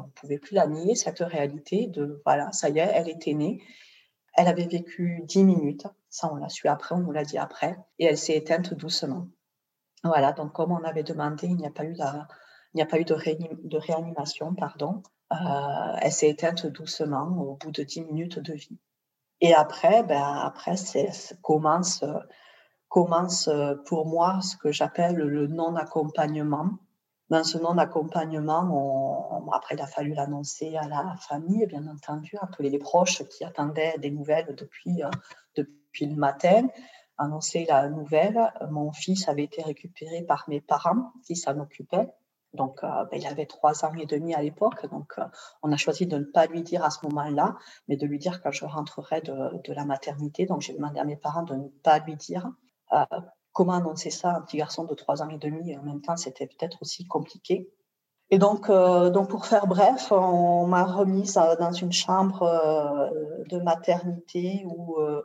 [0.52, 3.62] la nier, cette réalité de, voilà, ça y est, elle était née
[4.40, 7.78] elle avait vécu 10 minutes, ça on l'a su après, on nous l'a dit après,
[7.98, 9.28] et elle s'est éteinte doucement.
[10.04, 13.00] Voilà, donc comme on avait demandé, il n'y a pas eu, il n'y a pas
[13.00, 15.04] eu de réanimation, pardon.
[15.32, 18.80] Euh, elle s'est éteinte doucement au bout de 10 minutes de vie.
[19.42, 20.76] Et après, ben, après
[21.42, 22.04] commence,
[22.90, 23.50] commence
[23.86, 26.72] pour moi ce que j'appelle le non-accompagnement
[27.30, 32.80] dans ce non-accompagnement, après, il a fallu l'annoncer à la famille, bien entendu, appeler les
[32.80, 35.10] proches qui attendaient des nouvelles depuis, euh,
[35.56, 36.68] depuis le matin,
[37.18, 38.52] annoncer la nouvelle.
[38.72, 42.10] Mon fils avait été récupéré par mes parents qui s'en occupaient.
[42.54, 44.90] Donc, ben, il avait trois ans et demi à l'époque.
[44.90, 45.16] Donc,
[45.62, 47.56] on a choisi de ne pas lui dire à ce moment-là,
[47.88, 50.46] mais de lui dire quand je rentrerai de, la maternité.
[50.46, 52.50] Donc, j'ai demandé à mes parents de ne pas lui dire.
[53.52, 56.02] comment annoncer ça à un petit garçon de trois ans et demi Et en même
[56.02, 57.70] temps, c'était peut-être aussi compliqué.
[58.32, 63.10] Et donc, euh, donc, pour faire bref, on m'a remise dans une chambre euh,
[63.50, 65.24] de maternité où, euh,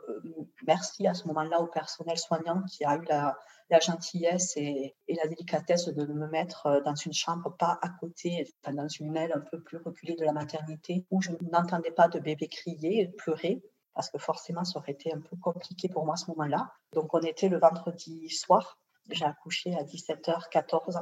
[0.67, 5.87] merci à ce moment-là au personnel soignant qui a eu la, gentillesse et, la délicatesse
[5.87, 9.77] de me mettre dans une chambre pas à côté, dans une aile un peu plus
[9.77, 13.61] reculée de la maternité où je n'entendais pas de bébé crier et pleurer
[13.93, 16.69] parce que forcément, ça aurait été un peu compliqué pour moi à ce moment-là.
[16.91, 18.77] Donc, on était le vendredi soir.
[19.09, 21.01] J'ai accouché à 17h14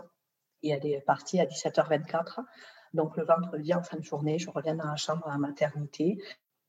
[0.61, 2.43] et elle est partie à 17h24.
[2.93, 6.17] Donc le vendredi en fin de journée, je reviens dans la chambre à maternité.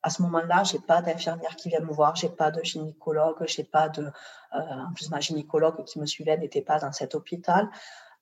[0.04, 3.64] À ce moment-là, j'ai pas d'infirmière qui vient me voir, j'ai pas de gynécologue, j'ai
[3.64, 4.02] pas de.
[4.02, 7.70] Euh, en plus, ma gynécologue qui me suivait n'était pas dans cet hôpital.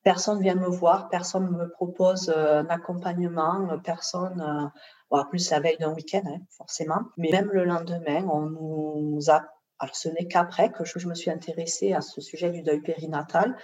[0.05, 4.41] Personne vient me voir, personne me propose euh, un accompagnement, personne.
[4.41, 4.69] Euh,
[5.11, 7.01] en plus, la veille d'un week-end, hein, forcément.
[7.17, 9.43] Mais même le lendemain, on nous a.
[9.81, 13.57] Alors, ce n'est qu'après que je me suis intéressée à ce sujet du deuil périnatal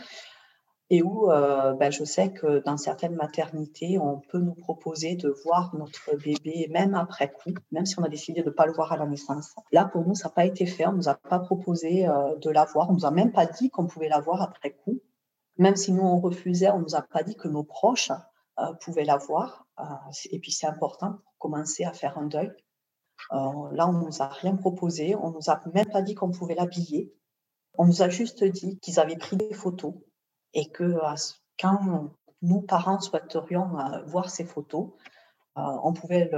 [0.90, 5.74] et où ben, je sais que dans certaines maternités, on peut nous proposer de voir
[5.76, 8.92] notre bébé même après coup, même si on a décidé de ne pas le voir
[8.92, 9.54] à la naissance.
[9.72, 10.86] Là, pour nous, ça n'a pas été fait.
[10.86, 12.88] On ne nous a pas proposé euh, de l'avoir.
[12.88, 15.00] On ne nous a même pas dit qu'on pouvait l'avoir après coup.
[15.58, 18.12] Même si nous, on refusait, on ne nous a pas dit que nos proches
[18.58, 19.66] euh, pouvaient l'avoir.
[20.30, 22.52] et puis, c'est important pour commencer à faire un deuil.
[23.30, 25.14] là, on ne nous a rien proposé.
[25.16, 27.12] On ne nous a même pas dit qu'on pouvait l'habiller.
[27.76, 29.94] On nous a juste dit qu'ils avaient pris des photos
[30.54, 31.14] et que euh,
[31.58, 32.10] quand
[32.42, 34.90] nous, parents, souhaiterions euh, voir ces photos,
[35.56, 36.30] euh, on pouvait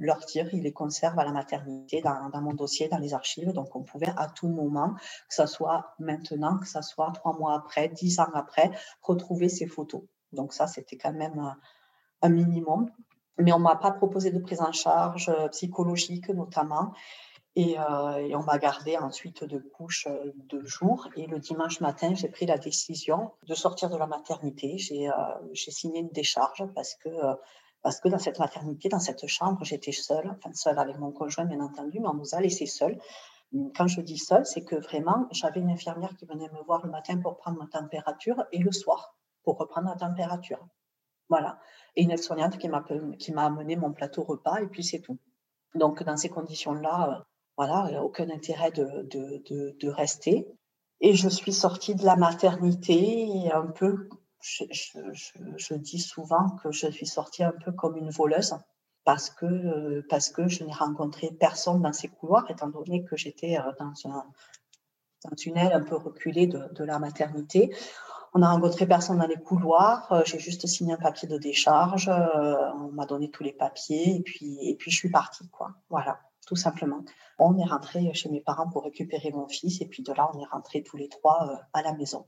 [0.00, 3.52] leur dire, ils les conservent à la maternité, dans, dans, mon dossier, dans les archives.
[3.52, 7.54] Donc, on pouvait à tout moment, que ce soit maintenant, que ce soit trois mois
[7.54, 10.02] après, dix ans après, retrouver ces photos.
[10.32, 11.54] Donc, ça, c'était quand même
[12.20, 12.90] un minimum.
[13.38, 16.92] Mais on ne m'a pas proposé de prise en charge psychologique, notamment.
[17.58, 21.08] Euh, et, on m'a gardé ensuite de couche euh, deux jours.
[21.16, 24.78] Et le dimanche matin, j'ai pris la décision de sortir de la maternité.
[24.78, 25.14] J'ai euh,
[25.54, 27.08] signé une décharge parce que,
[27.82, 31.44] parce que dans cette maternité, dans cette chambre, j'étais seule, enfin seule avec mon conjoint,
[31.44, 32.98] bien entendu, mais on nous a laissés seuls.
[33.76, 36.90] Quand je dis seule, c'est que vraiment, j'avais une infirmière qui venait me voir le
[36.90, 40.64] matin pour prendre ma température et le soir pour reprendre la température.
[41.28, 41.58] Voilà.
[41.96, 45.18] Et une aide-soignante qui m'a amené mon plateau repas et puis c'est tout.
[45.74, 47.24] Donc, dans ces conditions-là,
[47.60, 49.06] voilà, il n'y a aucun intérêt de,
[49.78, 50.48] de, rester.
[51.02, 54.08] Et je suis sortie de la maternité un peu,
[54.40, 58.54] je, dis souvent que je suis sortie un peu comme une voleuse
[59.04, 63.58] parce que, parce que je n'ai rencontré personne dans ces couloirs, étant donné que j'étais
[63.58, 64.24] euh, dans un,
[65.30, 67.76] un, tunnel un peu reculé de, la maternité.
[68.32, 70.10] On n'a rencontré personne dans les couloirs.
[70.12, 72.08] Euh, j'ai juste signé un papier de décharge.
[72.08, 75.74] Euh, on m'a donné tous les papiers et puis, et puis je suis partie, quoi.
[75.90, 76.20] Voilà
[76.50, 77.04] tout simplement.
[77.38, 80.40] On est rentré chez mes parents pour récupérer mon fils et puis de là, on
[80.40, 82.26] est rentrés tous les trois euh, à la maison.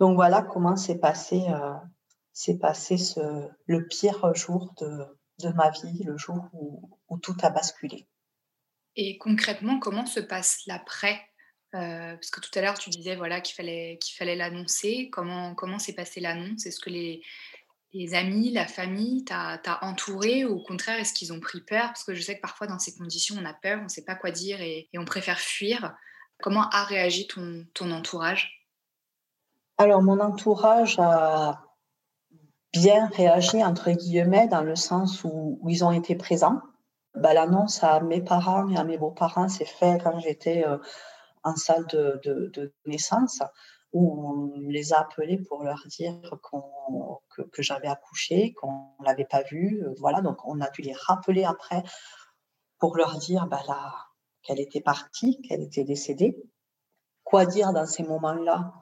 [0.00, 5.04] Donc voilà comment s'est passé, euh, passé ce, le pire jour de,
[5.42, 8.08] de ma vie, le jour où, où, tout a basculé.
[8.96, 11.20] Et concrètement, comment se passe l'après
[11.74, 15.10] euh, Parce que tout à l'heure, tu disais voilà, qu'il fallait qu'il fallait l'annoncer.
[15.12, 16.64] Comment comment s'est passée l'annonce?
[16.64, 17.20] Est-ce que les,
[17.92, 21.86] les amis, la famille, t'as entouré ou au contraire, est-ce qu'ils ont pris peur?
[21.86, 24.04] Parce que je sais que parfois dans ces conditions, on a peur, on ne sait
[24.04, 25.96] pas quoi dire et, on préfère fuir.
[26.40, 28.66] Comment a réagi ton, ton entourage?
[29.78, 31.62] Alors, mon entourage a
[32.72, 36.60] bien réagi, entre guillemets, dans le sens où, ils ont été présents.
[37.14, 40.76] Bah, L'annonce à mes parents et à mes beaux-parents s'est faite quand j'étais euh,
[41.42, 43.40] en salle de, de naissance
[43.92, 46.20] où on les a appelés pour leur dire
[47.52, 49.82] que, j'avais accouché, qu'on ne l'avait pas vu.
[49.82, 51.82] Euh, voilà, donc on a dû les rappeler après
[52.78, 53.62] pour leur dire bah,
[54.42, 56.36] qu'elle était partie, qu'elle était décédée.
[57.24, 58.72] Quoi dire dans ces moments-là?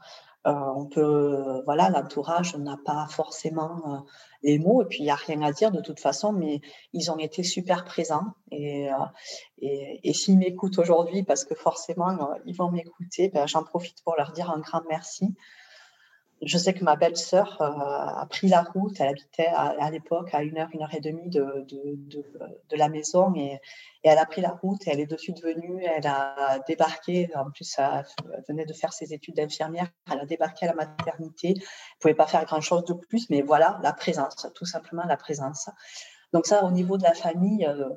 [0.52, 3.98] On peut, voilà, l'entourage n'a pas forcément euh,
[4.42, 6.60] les mots, et puis il n'y a rien à dire de toute façon, mais
[6.92, 8.34] ils ont été super présents.
[8.52, 8.94] Et, euh,
[9.58, 14.14] et, et s'ils m'écoutent aujourd'hui, parce que forcément ils vont m'écouter, ben, j'en profite pour
[14.16, 15.34] leur dire un grand merci
[16.42, 19.00] je sais que ma belle-sœur euh, a pris la route.
[19.00, 21.98] Elle habitait à, l'époque à une heure, une heure et demie de, de,
[22.68, 23.58] de, la maison et,
[24.02, 25.82] elle a pris la route et elle est de suite venue.
[25.84, 27.30] Elle a débarqué.
[27.34, 28.04] En plus, elle
[28.48, 29.88] venait de faire ses études d'infirmière.
[30.12, 31.54] Elle a débarqué à la maternité.
[31.56, 31.64] Elle
[32.00, 35.70] pouvait pas faire grand-chose de plus, mais voilà, la présence, tout simplement la présence.
[36.32, 37.88] Donc ça, au niveau de la famille, euh,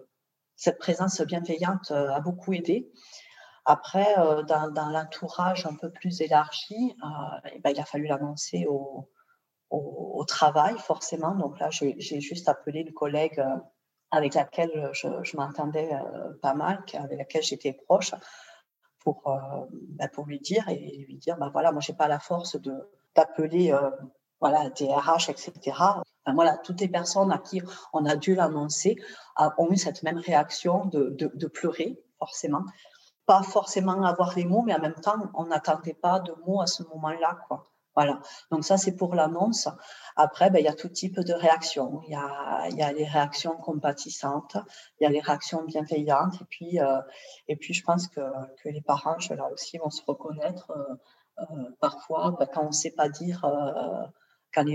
[0.56, 2.91] cette présence bienveillante euh, a beaucoup aidé.
[3.69, 8.65] Après, euh, dans, l'entourage un peu plus élargi, euh, eh ben, il a fallu l'annoncer
[8.67, 9.08] au,
[10.27, 11.36] travail, forcément.
[11.36, 13.43] Donc là, j'ai juste appelé une collègue
[14.10, 15.91] avec laquelle je, m'entendais
[16.41, 18.13] pas mal, avec laquelle j'étais proche,
[18.99, 19.23] pour,
[19.71, 22.58] ben, pour lui dire et lui dire, ben voilà, moi, j'ai pas la force
[23.15, 23.75] d'appeler
[24.39, 25.77] voilà, des RH, etc.
[26.25, 27.62] Voilà, toutes les personnes à qui
[27.93, 28.97] on a dû l'annoncer
[29.38, 32.63] ont eu cette même réaction de, de, pleurer, forcément.
[33.30, 36.65] Pas forcément avoir les mots, mais en même temps, on n'attendait pas de mots à
[36.65, 37.38] ce moment-là.
[37.48, 37.70] Quoi.
[37.96, 38.22] Voilà.
[38.50, 39.68] Donc ça, c'est pour l'annonce.
[40.15, 42.02] Après, ben, il y a tout type de réactions.
[42.08, 44.58] Il y a, y a les réactions compatissantes,
[45.00, 46.42] il y a les réactions bienveillantes.
[46.42, 47.02] Et puis, euh,
[47.48, 48.22] et puis je pense que,
[48.63, 50.96] que les parents, là aussi, vont se reconnaître euh,
[51.42, 53.46] euh, parfois ben, quand on ne sait pas dire
[54.54, 54.65] quand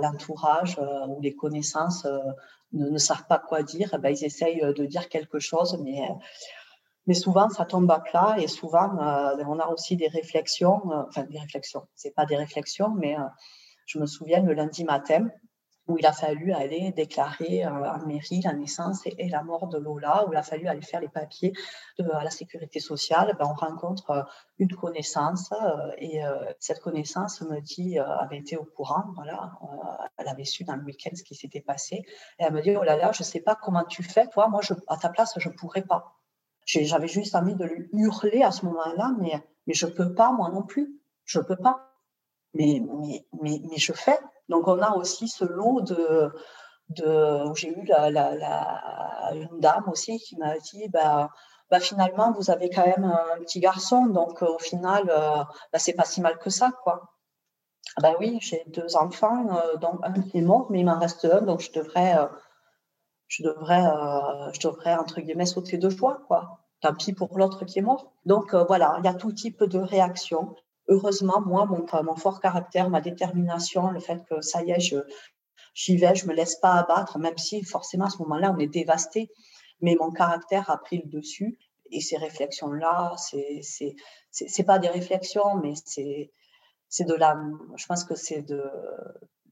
[0.00, 2.18] l'entourage ou les connaissances euh,
[2.72, 6.08] ne, savent pas quoi dire, ben, ils essayent de dire quelque chose, mais,
[7.06, 11.38] mais souvent ça tombe à plat et souvent on a aussi des réflexions, enfin des
[11.38, 13.16] réflexions, c'est pas des réflexions, mais
[13.86, 15.28] je me souviens le lundi matin,
[15.86, 19.78] où il a fallu aller déclarer euh, en mairie la naissance et, la mort de
[19.78, 21.52] Lola, où il a fallu aller faire les papiers
[21.98, 24.22] de, à la sécurité sociale, ben, on rencontre euh,
[24.58, 26.22] une connaissance euh, et
[26.58, 29.52] cette connaissance me dit, avait été au courant, voilà,
[30.16, 32.04] elle avait su dans le week-end ce qui s'était passé, et
[32.38, 34.96] elle me dit, oh là là, je sais pas comment tu fais, toi, moi, à
[34.96, 36.16] ta place, je pourrais pas.
[36.64, 40.32] J'avais juste envie de lui hurler à ce moment-là, mais, mais je ne peux pas,
[40.32, 41.90] moi non plus, je ne peux pas.
[42.54, 46.30] Mais, mais, mais, je fais, donc, on a aussi ce lot de.
[46.90, 51.30] de j'ai eu la, la, une dame aussi qui m'a dit bah,
[51.70, 55.94] bah, finalement, vous avez quand même un petit garçon, donc au final, euh, bah, c'est
[55.94, 57.02] pas si mal que ça, quoi.
[58.02, 61.24] Ben oui, j'ai deux enfants, euh, dont un qui est mort, mais il m'en reste
[61.24, 62.26] un, donc je devrais, euh,
[63.28, 63.84] je devrais,
[64.52, 66.60] je devrais entre guillemets sauter de joie, quoi.
[66.80, 68.12] Tant pis pour l'autre qui est mort.
[68.26, 70.54] Donc voilà, il y a tout type de réactions
[70.88, 74.96] heureusement, moi, mon, mon, fort caractère, ma détermination, le fait que ça y est, je,
[75.74, 78.66] j'y vais, je me laisse pas abattre, même si forcément à ce moment-là, on est
[78.66, 79.30] dévasté.
[79.80, 81.58] Mais mon caractère a pris le dessus.
[81.90, 83.94] Et ces réflexions-là, c'est, c'est,
[84.30, 86.32] c'est, pas des réflexions, mais c'est,
[86.88, 87.36] c'est de la,
[87.76, 88.62] je pense que c'est de,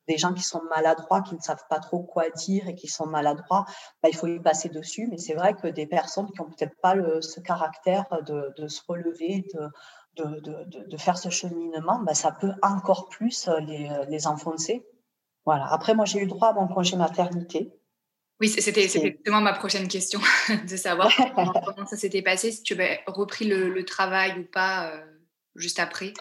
[0.08, 3.06] des gens qui sont maladroits, qui ne savent pas trop quoi dire et qui sont
[3.06, 3.64] maladroits,
[4.02, 5.06] bah, il faut y passer dessus.
[5.10, 8.68] Mais c'est vrai que des personnes qui ont peut-être pas le, ce caractère de, de
[8.68, 9.68] se relever, de,
[10.24, 14.84] de, de, de, faire ce cheminement, ben, ça peut encore plus les, les enfoncer.
[15.44, 15.66] Voilà.
[15.72, 17.72] Après, moi, j'ai eu droit à mon congé maternité.
[18.40, 20.20] Oui, c'était exactement ma prochaine question,
[20.68, 24.90] de savoir comment, ça s'était passé, si tu avais repris le, le travail ou pas
[24.90, 25.00] euh,
[25.54, 26.12] juste après.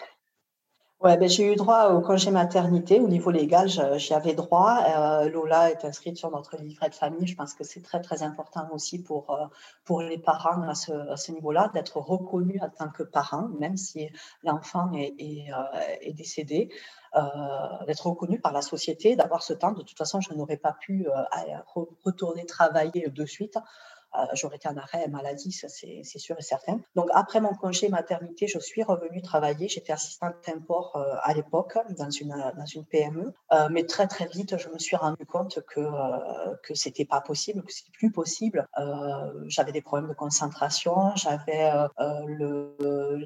[1.02, 3.00] Ouais, ben, j'ai eu droit au congé maternité.
[3.00, 4.78] Au niveau légal, j'y avais droit.
[4.86, 7.26] Euh, Lola est inscrite sur notre livret de famille.
[7.26, 9.46] Je pense que c'est très, très important aussi pour, euh,
[9.84, 13.76] pour les parents à ce, à ce niveau-là, d'être reconnus en tant que parents, même
[13.76, 14.10] si
[14.44, 16.70] l'enfant est, est, euh, est, décédé,
[17.86, 19.72] d'être reconnu par la société, d'avoir ce temps.
[19.72, 21.08] De toute façon, je n'aurais pas pu
[22.04, 23.58] retourner travailler de suite.
[24.14, 26.80] Euh, j'aurais été en arrêt maladie, ça c'est sûr et certain.
[26.94, 29.68] Donc après mon congé maternité, je suis revenue travailler.
[29.68, 33.32] J'étais assistante import euh, à l'époque dans une, dans une PME.
[33.52, 35.80] Euh, mais très très vite, je me suis rendu compte que,
[36.62, 38.66] que c'était pas possible, que c'était plus possible.
[39.46, 41.70] j'avais des problèmes de concentration, j'avais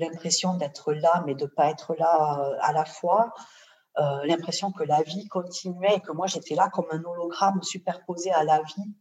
[0.01, 3.33] l'impression d'être là, mais de pas être là à la fois.
[4.25, 8.45] l'impression que la vie continuait et que moi j'étais là comme un hologramme superposé à
[8.45, 8.95] la vie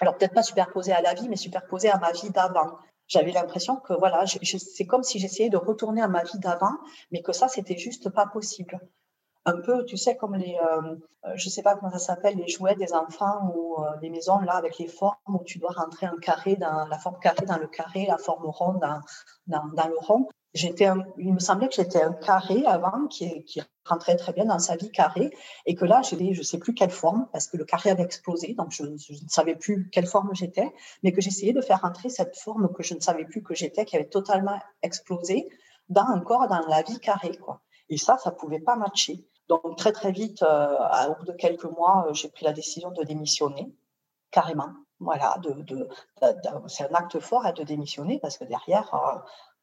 [0.00, 2.78] alors peut-être pas superposé à la vie, mais superposé à ma vie d'avant.
[3.06, 6.72] J'avais l'impression que voilà, c'est comme si j'essayais de retourner à ma vie d'avant,
[7.12, 8.80] mais que ça, c'était juste pas possible.
[9.46, 12.48] Un peu, tu sais, comme les, euh, euh, je sais pas comment ça s'appelle, les
[12.48, 16.06] jouets des enfants ou euh, les maisons là avec les formes où tu dois rentrer
[16.06, 18.80] un carré dans la forme carré dans le carré, la forme ronde
[19.46, 20.88] dans le rond j'étais
[21.18, 24.76] il me semblait que j'étais un carré avant qui, qui, rentrait très bien dans sa
[24.76, 25.30] vie carré
[25.66, 28.54] et que là j'étais je sais plus quelle forme parce que le carré avait explosé
[28.54, 28.96] donc je, ne
[29.28, 32.94] savais plus quelle forme j'étais mais que j'essayais de faire rentrer cette forme que je
[32.94, 35.50] ne savais plus que j'étais qui avait totalement explosé
[35.90, 37.60] dans un corps dans la vie carrée quoi.
[37.90, 39.26] Et ça ça pouvait pas matcher.
[39.48, 40.78] Donc très très vite euh,
[41.10, 43.74] au bout de quelques mois euh, j'ai pris la décision de démissionner
[44.30, 44.70] carrément.
[45.00, 45.88] Voilà, de, de,
[46.68, 48.94] c'est un acte fort à de démissionner parce que derrière,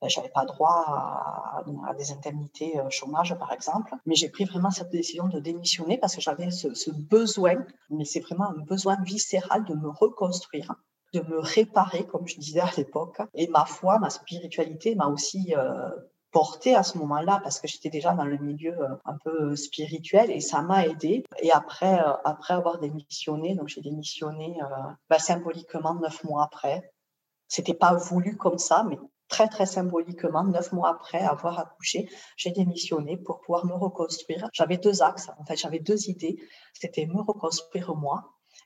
[0.01, 3.93] euh, ben, j'avais pas droit à, des indemnités euh, chômage, par exemple.
[4.05, 7.55] Mais j'ai pris vraiment cette décision de démissionner parce que j'avais ce, besoin,
[7.89, 10.75] mais c'est vraiment un besoin viscéral de me reconstruire
[11.13, 13.17] de me réparer, comme je disais à l'époque.
[13.33, 15.89] Et ma foi, ma spiritualité m'a aussi euh,
[16.31, 20.39] portée à ce moment-là parce que j'étais déjà dans le milieu un peu spirituel et
[20.39, 21.25] ça m'a aidé.
[21.41, 24.57] Et après, après avoir démissionné, donc j'ai démissionné
[25.09, 26.93] bah, symboliquement neuf mois après.
[27.49, 28.97] C'était pas voulu comme ça, mais
[29.31, 34.47] très très symboliquement, neuf mois après avoir accouché, j'ai démissionné pour pouvoir me reconstruire.
[34.53, 36.37] J'avais deux axes, en fait, j'avais deux idées.
[36.73, 38.17] C'était me reconstruire moi,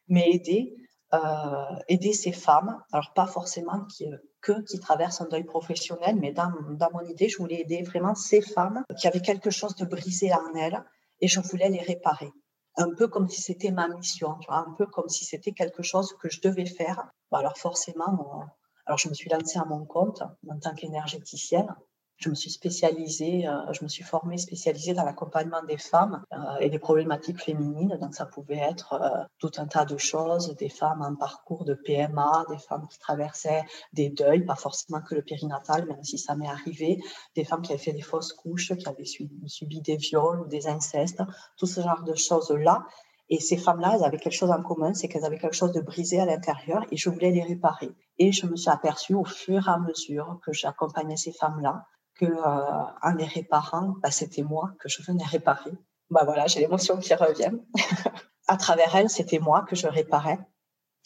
[0.10, 0.76] mais aider
[1.14, 6.16] euh, aider ces femmes, alors pas forcément qui, euh, que qui traversent un deuil professionnel,
[6.20, 9.76] mais dans, dans, mon idée, je voulais aider vraiment ces femmes qui avaient quelque chose
[9.76, 10.84] de brisé en elles
[11.22, 12.32] et je voulais les réparer.
[12.76, 16.28] Un peu comme si c'était ma mission, un peu comme si c'était quelque chose que
[16.28, 17.08] je devais faire.
[17.32, 18.48] alors forcément,
[18.86, 21.74] alors je me suis lancée à mon compte en tant qu'énergéticienne
[22.18, 26.58] je me suis spécialisée, euh, je me suis formée spécialisée dans l'accompagnement des femmes euh,
[26.60, 27.98] et des problématiques féminines.
[28.00, 31.74] Donc ça pouvait être euh, tout un tas de choses, des femmes en parcours de
[31.74, 36.36] PMA, des femmes qui traversaient des deuils, pas forcément que le périnatal, même si ça
[36.36, 37.02] m'est arrivé,
[37.36, 40.68] des femmes qui avaient fait des fausses couches, qui avaient subi des viols ou des
[40.68, 41.22] incestes,
[41.58, 42.86] tout ce genre de choses-là.
[43.30, 45.82] Et ces femmes-là, elles avaient quelque chose en commun, c'est qu'elles avaient quelque chose de
[45.82, 47.90] brisé à l'intérieur et je voulais les réparer.
[48.20, 51.86] Et je me suis aperçue au fur et à mesure que j'accompagnais ces femmes-là
[52.16, 55.72] que euh, les réparant, bah, c'était moi que je venais réparer.
[56.10, 57.52] Bah voilà, j'ai l'émotion qui revient.
[58.48, 60.40] à travers elle, c'était moi que je réparais.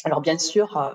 [0.04, 0.94] Alors bien sûr, euh,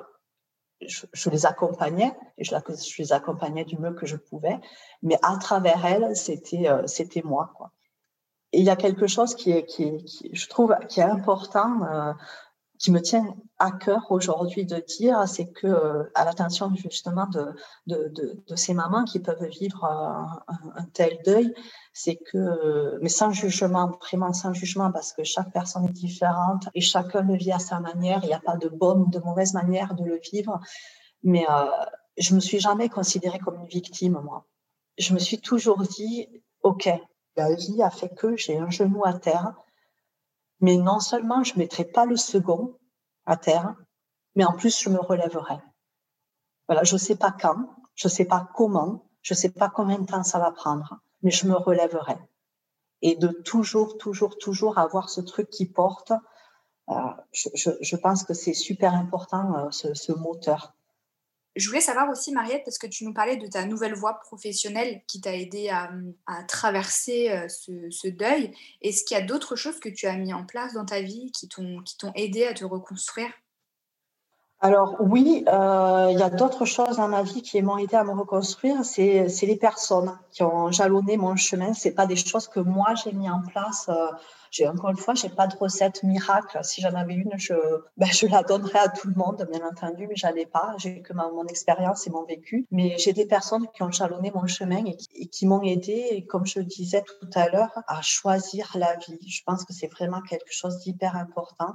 [0.82, 4.60] je, les accompagnais et je, je, les accompagnais du mieux que je pouvais,
[5.02, 7.72] mais à travers elle, c'était euh, c'était moi quoi.
[8.56, 12.12] Il y a quelque chose qui est, qui, qui je trouve, qui est important euh,
[12.78, 17.26] qui me tient à cœur aujourd'hui de dire, c'est que euh, à l'attention justement
[17.86, 21.54] de, ces mamans qui peuvent vivre un, tel deuil,
[21.92, 26.80] c'est que, mais sans jugement, vraiment sans jugement, parce que chaque personne est différente et
[26.80, 28.20] chacun le vit à sa manière.
[28.22, 30.60] Il n'y a pas de bonne ou de mauvaise manière de le vivre.
[31.22, 31.64] Mais euh,
[32.18, 34.46] je me suis jamais considérée comme une victime, moi.
[34.98, 36.28] Je me suis toujours dit,
[36.62, 36.88] OK,
[37.36, 39.54] la vie a fait que j'ai un genou à terre
[40.64, 42.78] mais non seulement je ne mettrai pas le second
[43.26, 43.74] à terre,
[44.34, 45.58] mais en plus je me relèverai.
[46.68, 49.68] Voilà, je ne sais pas quand, je ne sais pas comment, je ne sais pas
[49.68, 52.16] combien de temps ça va prendre, mais je me relèverai.
[53.02, 56.12] Et de toujours, toujours, toujours avoir ce truc qui porte,
[56.88, 56.94] euh,
[57.32, 60.74] je, pense que c'est super important, euh, ce moteur.
[61.56, 65.02] Je voulais savoir aussi, Mariette, parce que tu nous parlais de ta nouvelle voie professionnelle
[65.06, 65.88] qui t'a aidé à,
[66.48, 68.52] traverser euh, ce, deuil.
[68.82, 71.30] Est-ce qu'il y a d'autres choses que tu as mis en place dans ta vie
[71.32, 73.30] qui t'ont aidé à te reconstruire?
[74.64, 78.02] Alors oui, euh, il y a d'autres choses dans ma vie qui m'ont aidé à
[78.02, 78.82] me reconstruire.
[78.82, 81.74] C'est les personnes qui ont jalonné mon chemin.
[81.74, 83.90] C'est pas des choses que moi j'ai mis en place.
[83.90, 84.06] Euh,
[84.50, 86.58] j'ai encore une fois, j'ai pas de recette miracle.
[86.62, 87.52] Si j'en avais une, je,
[87.98, 90.74] ben, je la donnerais à tout le monde, bien entendu, mais j'en ai pas.
[90.78, 92.66] J'ai que mon expérience et mon vécu.
[92.70, 96.46] Mais j'ai des personnes qui ont jalonné mon chemin et qui, qui m'ont aidé, comme
[96.46, 99.28] je le disais tout à l'heure, à choisir la vie.
[99.28, 101.74] Je pense que c'est vraiment quelque chose d'hyper important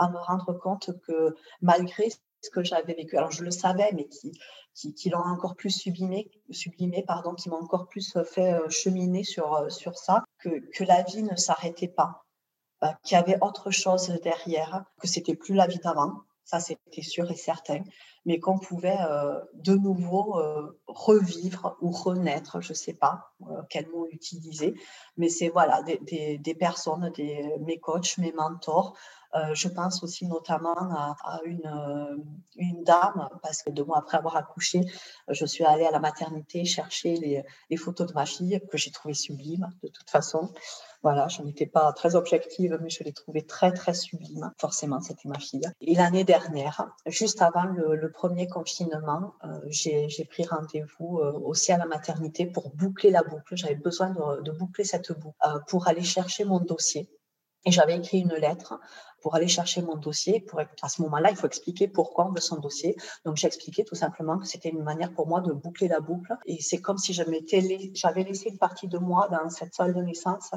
[0.00, 2.08] à me rendre compte que malgré
[2.42, 4.32] ce que j'avais vécu, alors je le savais, mais qui,
[4.74, 9.54] qui, l'ont encore plus sublimé, sublimé pardon, qui m'ont encore plus fait euh, cheminer sur,
[9.54, 12.24] euh, sur ça, que, que la vie ne s'arrêtait pas,
[12.82, 17.02] euh, qu'il y avait autre chose derrière, que c'était plus la vie d'avant, ça c'était
[17.02, 17.82] sûr et certain,
[18.24, 18.98] mais qu'on pouvait
[19.54, 20.42] de nouveau
[20.88, 23.32] revivre ou renaître, je ne sais pas
[23.68, 24.74] quel mot utiliser,
[25.16, 28.96] mais c'est voilà des, des, des personnes, des, mes coachs, mes mentors,
[29.34, 32.16] euh, je pense aussi notamment à, une, euh,
[32.56, 34.80] une, dame, parce que deux mois après avoir accouché,
[35.28, 38.90] je suis allée à la maternité chercher les, les photos de ma fille, que j'ai
[38.90, 40.52] trouvées sublimes de toute façon.
[41.02, 44.52] Voilà, je n'étais pas très objective, mais je l'ai trouvée très, très sublime.
[44.58, 45.62] Forcément, c'était ma fille.
[45.80, 51.86] Et l'année dernière, juste avant le, premier confinement, euh, j'ai pris rendez-vous aussi à la
[51.86, 53.56] maternité pour boucler la boucle.
[53.56, 55.38] J'avais besoin de, de, boucler cette boucle
[55.68, 57.08] pour aller chercher mon dossier.
[57.66, 58.80] Et j'avais écrit une lettre
[59.20, 60.40] pour aller chercher mon dossier.
[60.40, 62.96] Pour, à ce moment-là, il faut expliquer pourquoi on veut son dossier.
[63.24, 66.34] Donc, j'ai expliqué tout simplement que c'était une manière pour moi de boucler la boucle.
[66.46, 67.42] Et c'est comme si j'avais
[68.22, 70.50] laissé une partie de moi dans cette salle de naissance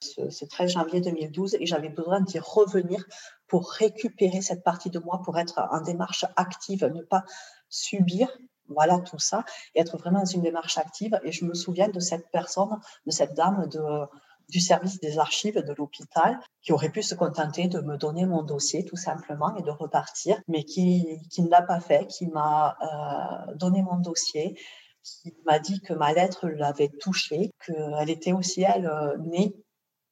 [0.00, 3.04] ce, 13 janvier 2012 et j'avais besoin d'y revenir
[3.46, 7.24] pour récupérer cette partie de moi, pour être en démarche active, ne pas
[7.68, 8.28] subir
[8.70, 9.44] voilà tout ça,
[9.74, 11.18] et être vraiment dans une démarche active.
[11.24, 13.80] Et je me souviens de cette personne, de cette dame de
[14.48, 18.42] du service des archives de l'hôpital qui aurait pu se contenter de me donner mon
[18.42, 22.76] dossier tout simplement et de repartir, mais qui, qui ne l'a pas fait, qui m'a
[22.80, 24.58] euh, donné mon dossier,
[25.02, 29.54] qui m'a dit que ma lettre l'avait touchée, qu'elle était aussi, elle, euh, née.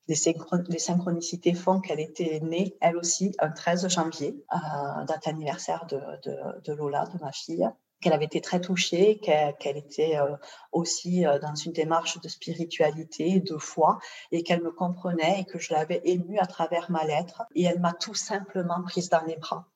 [0.09, 5.99] Les, synchronicités font qu'elle était née, elle aussi, un 13 janvier, euh, date anniversaire de,
[6.22, 7.68] de, de, Lola, de ma fille
[8.01, 10.36] qu'elle avait été très touchée, qu'elle était euh,
[10.72, 13.99] aussi euh, dans une démarche de spiritualité, de foi,
[14.32, 17.44] et qu'elle me comprenait et que je l'avais émue à travers ma lettre.
[17.55, 19.66] Et elle m'a tout simplement prise dans les bras.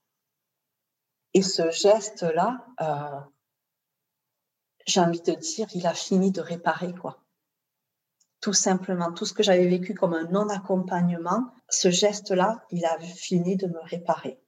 [1.32, 3.20] Et ce geste-là, euh,
[4.86, 7.22] j'ai envie de dire, il a fini de réparer, quoi.
[8.40, 13.56] Tout simplement, tout ce que j'avais vécu comme un non-accompagnement, ce geste-là, il a fini
[13.56, 14.40] de me réparer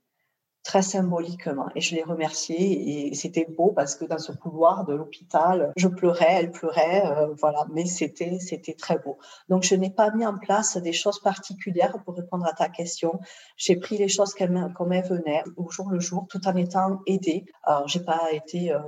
[0.62, 1.68] très symboliquement.
[1.74, 5.88] Et je l'ai remercié et c'était beau parce que dans ce couloir de l'hôpital, je
[5.88, 7.66] pleurais, elle pleurait, euh, voilà.
[7.72, 9.18] Mais c'était c'était très beau.
[9.48, 13.20] Donc je n'ai pas mis en place des choses particulières pour répondre à ta question.
[13.56, 17.44] J'ai pris les choses comme elles venaient au jour le jour, tout en étant aidée.
[17.64, 18.78] Alors j'ai pas été euh,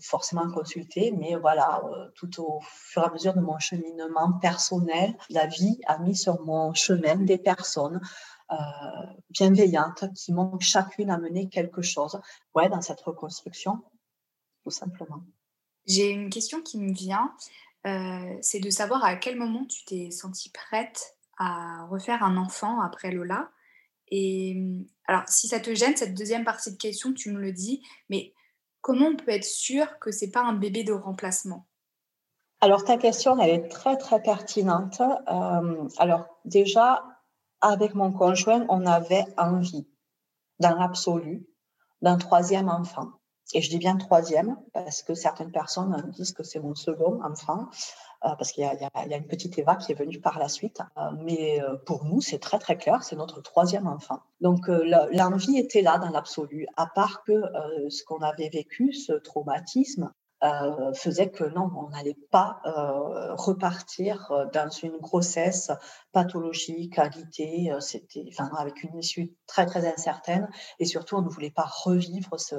[0.00, 5.14] forcément consultée, mais voilà, euh, tout au fur et à mesure de mon cheminement personnel,
[5.30, 8.00] la vie a mis sur mon chemin des personnes
[9.30, 12.20] bienveillantes qui m'ont chacune amené quelque chose
[12.54, 13.82] ouais, dans cette reconstruction,
[14.62, 15.22] tout simplement.
[15.86, 17.34] J'ai une question qui me vient,
[17.86, 22.80] euh, c'est de savoir à quel moment tu t'es sentie prête à refaire un enfant
[22.80, 23.50] après Lola.
[24.08, 24.56] Et
[25.06, 28.32] alors, si ça te gêne, cette deuxième partie de question, tu me le dis, mais
[28.80, 31.66] comment on peut être sûr que c'est pas un bébé de remplacement?
[32.60, 35.00] Alors, ta question, elle est très, très pertinente.
[35.00, 37.04] Euh, alors, déjà,
[37.60, 39.86] avec mon conjoint, on avait envie,
[40.58, 41.46] dans l'absolu,
[42.02, 43.08] d'un troisième enfant.
[43.52, 47.68] Et je dis bien troisième parce que certaines personnes disent que c'est mon second enfant,
[48.24, 50.80] euh, parce qu'il y, a une petite Eva qui est venue par la suite.
[50.96, 54.20] Euh, mais euh, pour nous, c'est très très clair, c'est notre troisième enfant.
[54.40, 57.42] Donc l'envie était là dans l'absolu, à part que
[57.88, 60.10] ce qu'on avait vécu, ce traumatisme,
[60.44, 65.70] euh, faisait que non, on n'allait pas euh, repartir euh, dans une grossesse
[66.12, 71.50] pathologique, qualité, c'était, enfin, avec une issue très très incertaine, et surtout on ne voulait
[71.50, 72.56] pas revivre ce,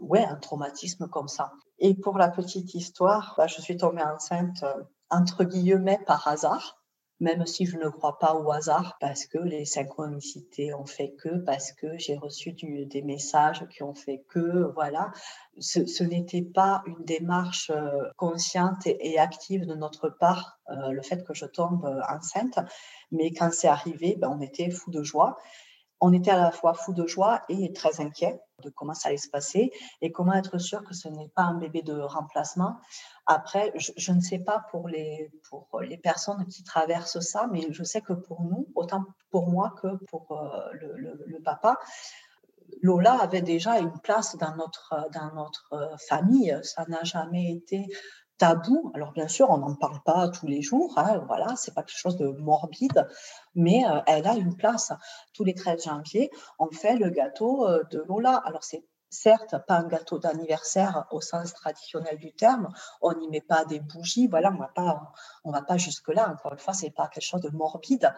[0.00, 1.52] ouais, un traumatisme comme ça.
[1.78, 4.64] Et pour la petite histoire, bah, je suis tombée enceinte
[5.10, 6.83] entre guillemets par hasard
[7.24, 11.38] même si je ne crois pas au hasard, parce que les synchronicités ont fait que,
[11.38, 15.10] parce que j'ai reçu des messages qui ont fait que, voilà,
[15.58, 21.24] ce, n'était pas une démarche euh, consciente et, active de notre part, euh, le fait
[21.24, 22.58] que je tombe euh, enceinte,
[23.10, 25.38] mais quand c'est arrivé, ben, on était fou de joie
[26.00, 29.18] on était à la fois fou de joie et très inquiet de comment ça allait
[29.18, 29.70] se passer
[30.00, 32.76] et comment être sûr que ce n'est pas un bébé de remplacement.
[33.26, 37.82] Après, je, ne sais pas pour les, pour les personnes qui traversent ça, mais je
[37.82, 41.78] sais que pour nous, autant pour moi que pour euh, le, papa,
[42.82, 46.58] Lola avait déjà une place dans notre, dans notre euh, famille.
[46.62, 47.86] Ça n'a jamais été
[48.38, 48.90] tabou.
[48.94, 51.98] Alors bien sûr, on n'en parle pas tous les jours, hein, voilà, c'est pas quelque
[51.98, 53.06] chose de morbide,
[53.54, 54.92] mais euh, elle a une place.
[55.32, 58.36] Tous les 13 janvier, on fait le gâteau euh, de Lola.
[58.44, 58.84] Alors c'est
[59.14, 62.68] certes pas un gâteau d'anniversaire au sens traditionnel du terme,
[63.00, 65.12] on n'y met pas des bougies, voilà, on va pas,
[65.44, 66.30] on va pas jusque là.
[66.30, 68.12] Encore une fois, c'est pas quelque chose de morbide,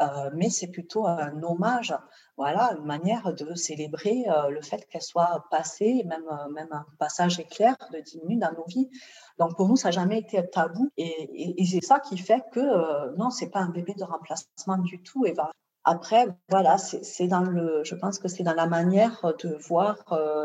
[0.00, 1.94] euh, mais c'est plutôt un hommage,
[2.36, 6.86] voilà, une manière de célébrer euh, le fait qu'elle soit passée, même, euh, même un
[6.98, 8.90] passage éclair de 10 minutes dans nos vies.
[9.38, 13.16] Donc pour nous, ça n'a jamais été tabou, et, et, c'est ça qui fait que
[13.16, 15.50] non, c'est pas un bébé de remplacement du tout, Eva.
[15.84, 19.96] Après, voilà, c'est dans le, je pense que c'est dans la manière de voir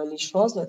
[0.09, 0.67] les choses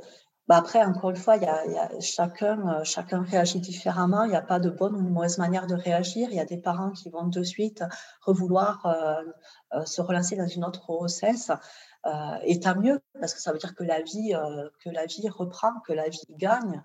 [0.51, 4.25] bah, après, encore une fois, il y a, chacun, euh, chacun réagit différemment.
[4.25, 6.27] Il n'y a pas de bonne ou de mauvaise manière de réagir.
[6.33, 7.85] Il y a des parents qui vont de suite
[8.21, 9.23] revouloir euh,
[9.75, 11.53] euh, se relancer dans une autre grossesse.
[12.43, 14.35] et tant mieux, parce que ça veut dire que la vie,
[14.83, 16.83] que la vie reprend, que la vie gagne.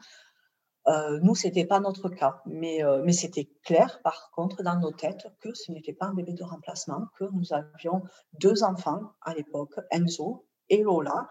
[1.21, 5.27] Nous, ce n'était pas notre cas, mais, mais c'était clair, par contre, dans nos têtes,
[5.41, 8.03] que ce n'était pas un bébé de remplacement, que nous avions
[8.39, 11.27] deux enfants à l'époque, Enzo et Lola,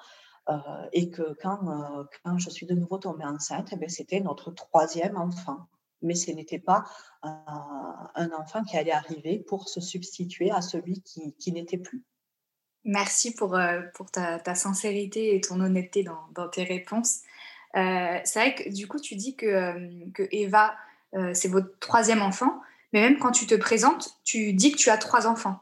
[0.50, 0.58] euh,
[0.92, 5.16] et que quand, euh, quand je suis de nouveau tombée enceinte, eh c'était notre troisième
[5.16, 5.68] enfant.
[6.02, 6.84] Mais ce n'était pas
[7.22, 12.04] un enfant qui allait arriver pour se substituer à celui qui, qui n'était plus.
[12.84, 17.20] Merci pour, euh, pour ta, ta, sincérité et ton honnêteté dans, dans tes réponses.
[17.74, 19.74] C'est vrai que du coup, tu dis que,
[20.12, 20.74] que Eva,
[21.32, 22.60] c'est votre troisième enfant,
[22.92, 25.60] mais même quand tu te présentes, tu dis que tu as trois enfants.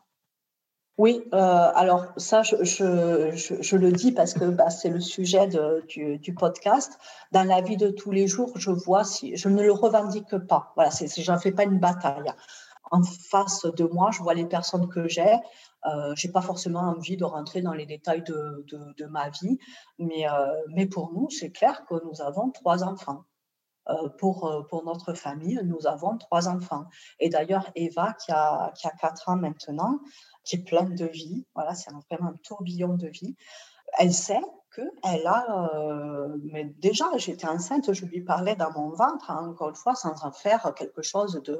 [0.98, 1.36] Oui, euh,
[1.74, 5.48] alors ça, je, je, le dis parce que bah, c'est le sujet
[5.88, 6.98] du, du, podcast.
[7.32, 10.72] Dans la vie de tous les jours, je vois si je ne le revendique pas.
[10.76, 12.30] Voilà, c'est, j'en fais pas une bataille.
[12.90, 15.34] En face de moi, je vois les personnes que j'ai.
[15.86, 19.58] Euh, j'ai pas forcément envie de rentrer dans les détails de, de, de ma vie,
[19.98, 23.24] mais, euh, mais pour nous, c'est clair que nous avons trois enfants.
[23.88, 26.84] Euh, pour, euh, pour notre famille, nous avons trois enfants.
[27.18, 29.98] Et d'ailleurs, Eva, qui a, qui a quatre ans maintenant,
[30.44, 33.34] qui est pleine de vie, voilà, c'est vraiment un tourbillon de vie,
[33.98, 34.40] elle sait
[34.74, 39.70] qu'elle a, euh, mais déjà j'étais enceinte, je lui parlais dans mon ventre, hein, encore
[39.70, 41.58] une fois, sans en faire quelque chose de,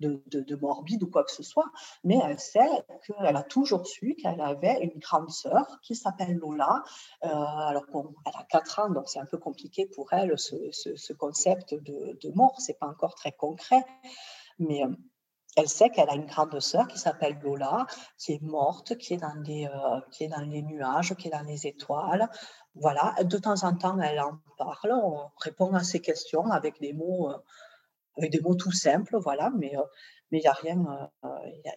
[0.00, 1.70] de, de, morbide ou quoi que ce soit,
[2.04, 2.68] mais elle sait
[3.06, 6.82] qu'elle a toujours su qu'elle avait une grande sœur qui s'appelle Lola,
[7.24, 11.12] euh, alors qu'elle a 4 ans, donc c'est un peu compliqué pour elle ce, ce,
[11.12, 13.84] concept de, de mort, c'est pas encore très concret,
[14.58, 14.88] mais euh,
[15.56, 17.86] elle sait qu'elle a une grande sœur qui s'appelle Lola,
[18.18, 21.30] qui est morte, qui est, dans les, euh, qui est dans les nuages, qui est
[21.30, 22.28] dans les étoiles.
[22.74, 26.92] Voilà, de temps en temps, elle en parle, on répond à ses questions avec des
[26.92, 27.38] mots, euh,
[28.18, 29.82] avec des mots tout simples, voilà, mais euh,
[30.30, 31.10] mais il n'y a, rien,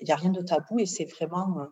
[0.02, 1.68] il a rien de tabou et c'est vraiment,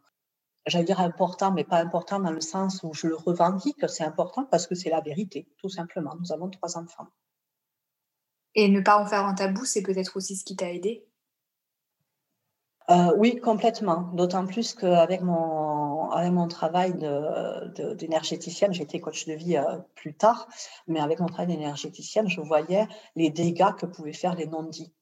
[0.68, 4.45] j'allais dire important, mais pas important dans le sens où je le revendique, c'est important
[4.45, 6.14] parce que c'est la vérité, tout simplement.
[6.20, 7.08] Nous avons trois enfants.
[8.53, 11.08] Et ne pas en faire un tabou, c'est peut-être aussi ce qui t'a aidé?
[12.90, 14.12] Euh, oui, complètement.
[14.14, 16.94] D'autant plus qu'avec mon, avec mon travail
[17.98, 20.48] d'énergéticienne, de, j'étais coach de vie euh, plus tard,
[20.88, 24.94] mais avec mon travail d'énergéticienne, je voyais les dégâts que pouvaient faire les non-dits.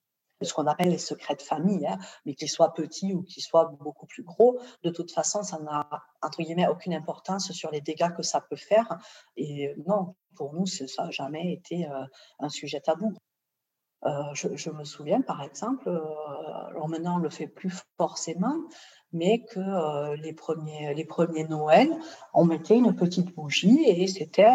[0.42, 3.74] Ce qu'on appelle les secrets de famille, hein, mais qu'ils soient petits ou qu'ils soient
[3.80, 5.88] beaucoup plus gros, de toute façon, ça n'a,
[6.22, 8.98] entre guillemets, aucune importance sur les dégâts que ça peut faire.
[9.38, 12.04] Et non, pour nous, ça n'a jamais été euh,
[12.40, 13.14] un sujet tabou.
[14.06, 16.00] Euh, je, me souviens, par exemple, euh,
[16.70, 18.56] alors maintenant on ne le fait plus forcément,
[19.14, 21.90] mais que euh, les, premiers, les premiers Noël,
[22.34, 24.52] on mettait une petite bougie et c'était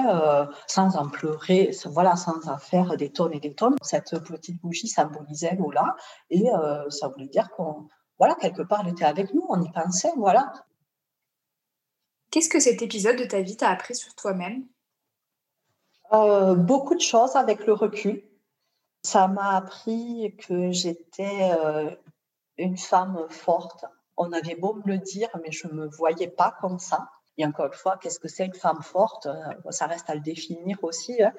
[0.67, 3.77] sans en pleurer, voilà, sans en faire des tonnes et des tonnes.
[3.81, 5.97] Cette petite bougie symbolisait Lola
[6.31, 6.45] et
[6.91, 7.89] ça voulait dire qu'on,
[8.19, 10.53] voilà, quelque part, elle était avec nous, on y pensait, voilà.
[12.31, 14.67] Qu'est-ce que cet épisode de ta vie t'a appris sur toi-même?
[16.11, 18.28] Beaucoup de choses avec le recul.
[19.03, 21.91] Ça m'a appris que j'étais euh,
[22.57, 23.85] une femme forte.
[24.17, 27.09] On avait beau me le dire, mais je ne me voyais pas comme ça.
[27.37, 29.27] Et encore une fois, qu'est-ce que c'est une femme forte?
[29.27, 31.23] Euh, Ça reste à le définir aussi.
[31.23, 31.33] Hein.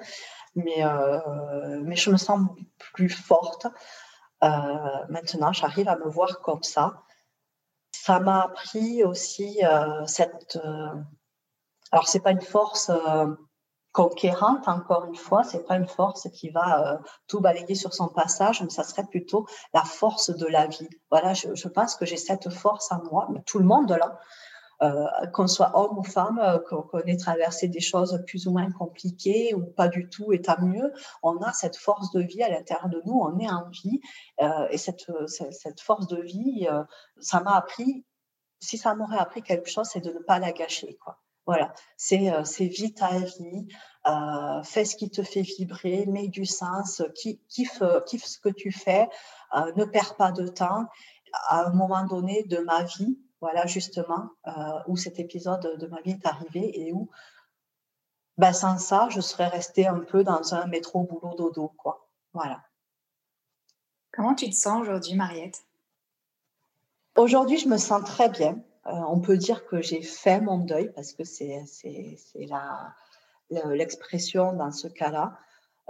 [0.56, 2.40] Euh, mais je me sens
[2.94, 3.66] plus forte.
[4.40, 7.02] maintenant, j'arrive à me voir comme ça.
[7.92, 9.60] Ça m'a appris aussi
[10.06, 10.58] cette...
[11.92, 12.90] alors, ce n'est pas une force
[13.92, 18.08] conquérante, encore une fois, c'est pas une force qui va euh, tout balayer sur son
[18.08, 20.88] passage, mais ça serait plutôt la force de la vie.
[21.10, 24.18] Voilà, je, pense que j'ai cette force en moi, tout le monde là,
[24.82, 28.70] euh, qu'on soit homme ou femme, euh, qu'on ait traversé des choses plus ou moins
[28.70, 32.48] compliquées ou pas du tout, et tant mieux, on a cette force de vie à
[32.48, 34.00] l'intérieur de nous, on est en vie,
[34.70, 36.66] et cette, cette, force de vie,
[37.18, 38.06] ça m'a appris,
[38.60, 41.18] si ça m'aurait appris quelque chose, c'est de ne pas la gâcher, quoi.
[41.50, 43.66] Voilà, c'est euh, vis ta vie,
[44.06, 48.70] euh, fais ce qui te fait vibrer, mets du sens, kiffe, kiffe ce que tu
[48.70, 49.08] fais,
[49.56, 50.84] euh, ne perds pas de temps.
[51.48, 54.30] À un moment donné de ma vie, voilà justement
[54.86, 57.10] où cet épisode de ma vie est arrivé et où,
[58.38, 62.08] ben, sans ça, je serais restée un peu dans un métro boulot dodo, quoi.
[62.32, 62.62] Voilà.
[64.12, 65.64] Comment tu te sens aujourd'hui, Mariette?
[67.16, 68.62] Aujourd'hui, je me sens très bien.
[68.86, 71.64] Euh, on peut dire que j'ai fait mon deuil parce que c'est
[73.50, 75.38] l'expression dans ce cas-là.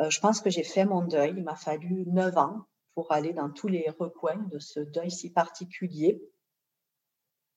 [0.01, 1.35] Euh, je pense que j'ai fait mon deuil.
[1.37, 5.31] Il m'a fallu neuf ans pour aller dans tous les recoins de ce deuil si
[5.31, 6.21] particulier.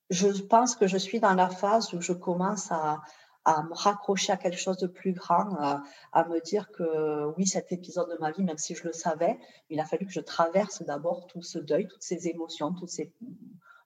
[0.10, 3.02] Je pense que je suis dans la phase où je commence à,
[3.46, 5.82] me raccrocher à quelque chose de plus grand, à,
[6.12, 9.40] à, me dire que oui, cet épisode de ma vie, même si je le savais,
[9.70, 13.12] il a fallu que je traverse d'abord tout ce deuil, toutes ces émotions, toutes ces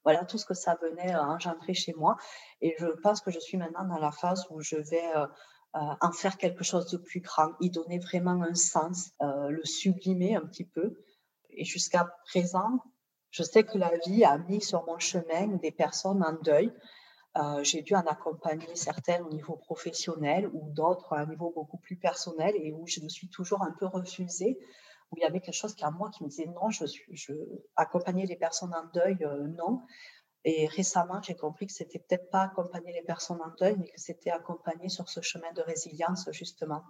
[0.07, 2.15] voilà tout ce que ça venait euh, engendrer chez moi.
[2.61, 5.25] Et je pense que je suis maintenant dans la phase où je vais euh,
[5.75, 10.37] euh, en faire quelque chose de plus grand, y donner vraiment un sens, le sublimer
[10.37, 11.03] un petit peu.
[11.49, 12.71] Et jusqu'à présent,
[13.31, 16.71] je sais que la vie a mis sur mon chemin des personnes en deuil.
[17.63, 21.97] j'ai dû en accompagner certaines au niveau professionnel ou d'autres à un niveau beaucoup plus
[21.97, 24.57] personnel et où je me suis toujours un peu refusée
[25.11, 27.05] où il y avait quelque chose qui à moi qui me disait non, je suis,
[27.75, 29.81] accompagner les personnes en deuil, euh, non.
[30.43, 33.99] Et récemment, j'ai compris que c'était peut-être pas accompagner les personnes en deuil, mais que
[33.99, 36.83] c'était accompagner sur ce chemin de résilience justement.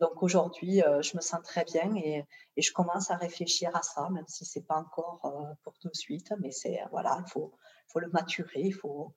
[0.00, 2.24] Donc aujourd'hui, euh, je me sens très bien et,
[2.56, 5.96] je commence à réfléchir à ça, même si c'est pas encore euh, pour tout de
[5.96, 7.52] suite, mais c'est voilà, il faut,
[7.96, 9.14] le maturer, il faut,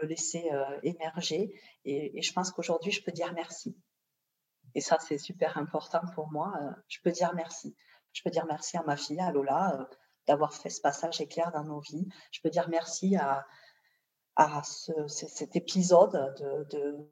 [0.00, 0.50] le laisser
[0.82, 1.52] émerger.
[1.84, 3.76] Et je pense qu'aujourd'hui, je peux dire merci.
[4.76, 6.52] Et ça, c'est super important pour moi.
[6.60, 7.74] Euh, je peux dire merci.
[8.12, 9.84] Je peux dire merci à ma fille, à Lola, euh,
[10.28, 12.06] d'avoir fait ce passage éclair dans nos vies.
[12.30, 13.46] Je peux dire merci à,
[14.36, 14.62] à
[15.08, 16.66] cet épisode de,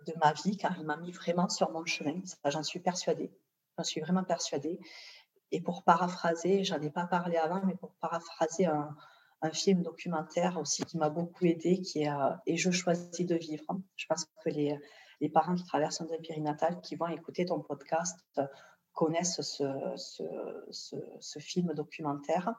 [0.06, 2.20] de, ma vie, car il m'a mis vraiment sur mon chemin.
[2.44, 3.32] J'en suis persuadée.
[3.78, 4.78] J'en suis vraiment persuadée.
[5.50, 8.94] Et pour paraphraser, j'en ai pas parlé avant, mais pour paraphraser un,
[9.40, 13.36] un film documentaire aussi qui m'a beaucoup aidé, qui est euh, Et je choisis de
[13.36, 13.64] vivre.
[13.96, 14.78] Je pense que les,
[15.20, 18.18] les parents qui traversent un deuil périnatal, qui vont écouter ton podcast,
[18.92, 22.54] connaissent ce, film documentaire.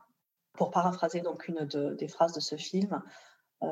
[0.53, 3.01] Pour paraphraser donc une des phrases de ce film,
[3.64, 3.68] euh,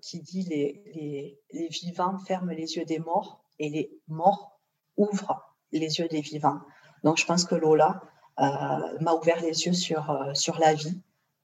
[0.00, 4.58] qui dit les, vivants ferment les yeux des morts et les morts
[4.96, 6.60] ouvrent les yeux des vivants.
[7.04, 8.00] Donc je pense que Lola
[8.40, 11.00] euh, m'a ouvert les yeux sur, euh, sur la vie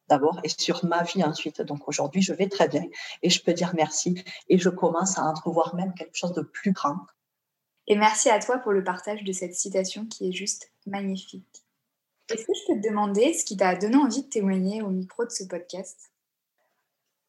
[0.09, 1.63] d'abord et sur ma vie ensuite.
[1.63, 2.85] Donc aujourd'hui, je vais très bien
[3.23, 6.73] et je peux dire merci et je commence à entrevoir même quelque chose de plus
[6.73, 6.99] grand.
[7.87, 11.65] Et merci à toi pour le partage de cette citation qui est juste magnifique.
[12.31, 15.25] Est-ce que je peux te demander ce qui t'a donné envie de témoigner au micro
[15.25, 16.13] de ce podcast?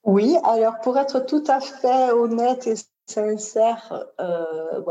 [0.04, 2.76] Oui, alors pour être tout à fait honnête et
[3.06, 4.82] sincère, euh,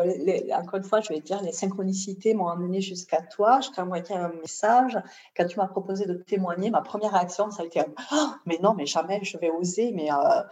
[0.52, 3.60] encore une fois, je vais dire, les synchronicités m'ont amené jusqu'à toi.
[3.60, 4.98] Je t'ai envoyé un message.
[5.36, 7.82] Quand tu m'as proposé de témoigner, ma première réaction, ça a été
[8.12, 9.92] oh, Mais non, mais jamais je vais oser.
[9.92, 10.42] Mais, euh,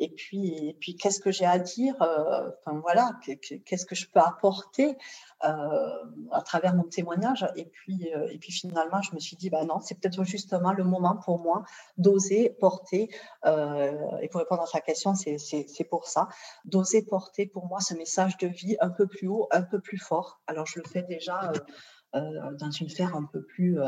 [0.00, 3.12] et puis, et puis qu'est-ce que j'ai à dire euh, Enfin voilà,
[3.66, 4.96] qu'est-ce que je peux apporter
[5.44, 7.46] euh, à travers mon témoignage?
[7.54, 10.72] Et puis, euh, et puis finalement, je me suis dit, bah non, c'est peut-être justement
[10.72, 11.64] le moment pour moi
[11.98, 13.10] d'oser porter.
[13.44, 16.28] et pour répondre à ta question, c'est pour ça,
[16.64, 19.98] d'oser porter pour moi ce message de vie un peu plus haut, un peu plus
[19.98, 20.40] fort.
[20.46, 21.52] Alors je le fais déjà
[22.14, 23.78] dans une sphère un peu plus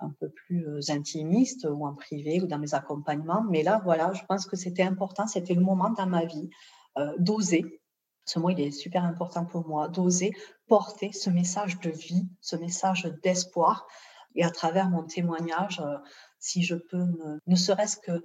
[0.00, 3.44] un peu plus euh, intimiste ou en privé ou dans mes accompagnements.
[3.48, 6.50] Mais là, voilà, je pense que c'était important, c'était le moment dans ma vie
[6.98, 7.80] euh, d'oser.
[8.26, 10.32] Ce mot, il est super important pour moi, d'oser
[10.66, 13.86] porter ce message de vie, ce message d'espoir.
[14.34, 15.98] Et à travers mon témoignage, euh,
[16.38, 17.06] si je peux
[17.46, 18.22] ne serait-ce que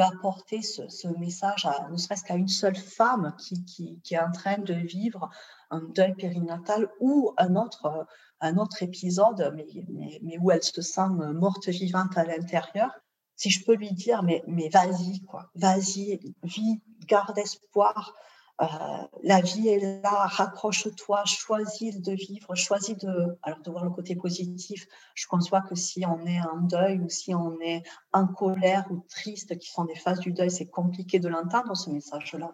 [0.00, 4.32] apporter ce, message, à, ne serait-ce qu'à une seule femme qui, qui, qui, est en
[4.32, 5.30] train de vivre
[5.70, 8.06] un deuil périnatal ou un autre,
[8.40, 12.90] un autre épisode, mais, mais, mais où elle se sent morte vivante à l'intérieur,
[13.36, 18.14] si je peux lui dire, mais, mais vas-y, quoi, vas-y, vis, garde espoir,
[18.62, 18.66] euh,
[19.24, 24.14] la vie est là, raccroche-toi, choisis de vivre, choisis de, alors de voir le côté
[24.14, 24.86] positif.
[25.14, 27.82] Je conçois que si on est en deuil ou si on est
[28.12, 31.90] en colère ou triste, qui sont des phases du deuil, c'est compliqué de l'entendre ce
[31.90, 32.52] message-là.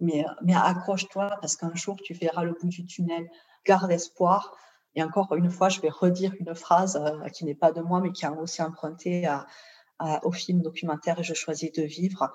[0.00, 3.28] Mais, mais accroche-toi parce qu'un jour tu verras le bout du tunnel.
[3.66, 4.56] Garde espoir.
[4.94, 8.00] Et encore une fois, je vais redire une phrase euh, qui n'est pas de moi,
[8.00, 9.28] mais qui a aussi emprunté
[10.22, 12.32] au film documentaire je choisis de vivre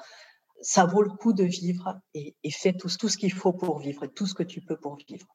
[0.62, 4.10] ça vaut le coup de vivre et, fais tout, ce qu'il faut pour vivre et
[4.10, 5.28] tout ce que tu peux pour vivre.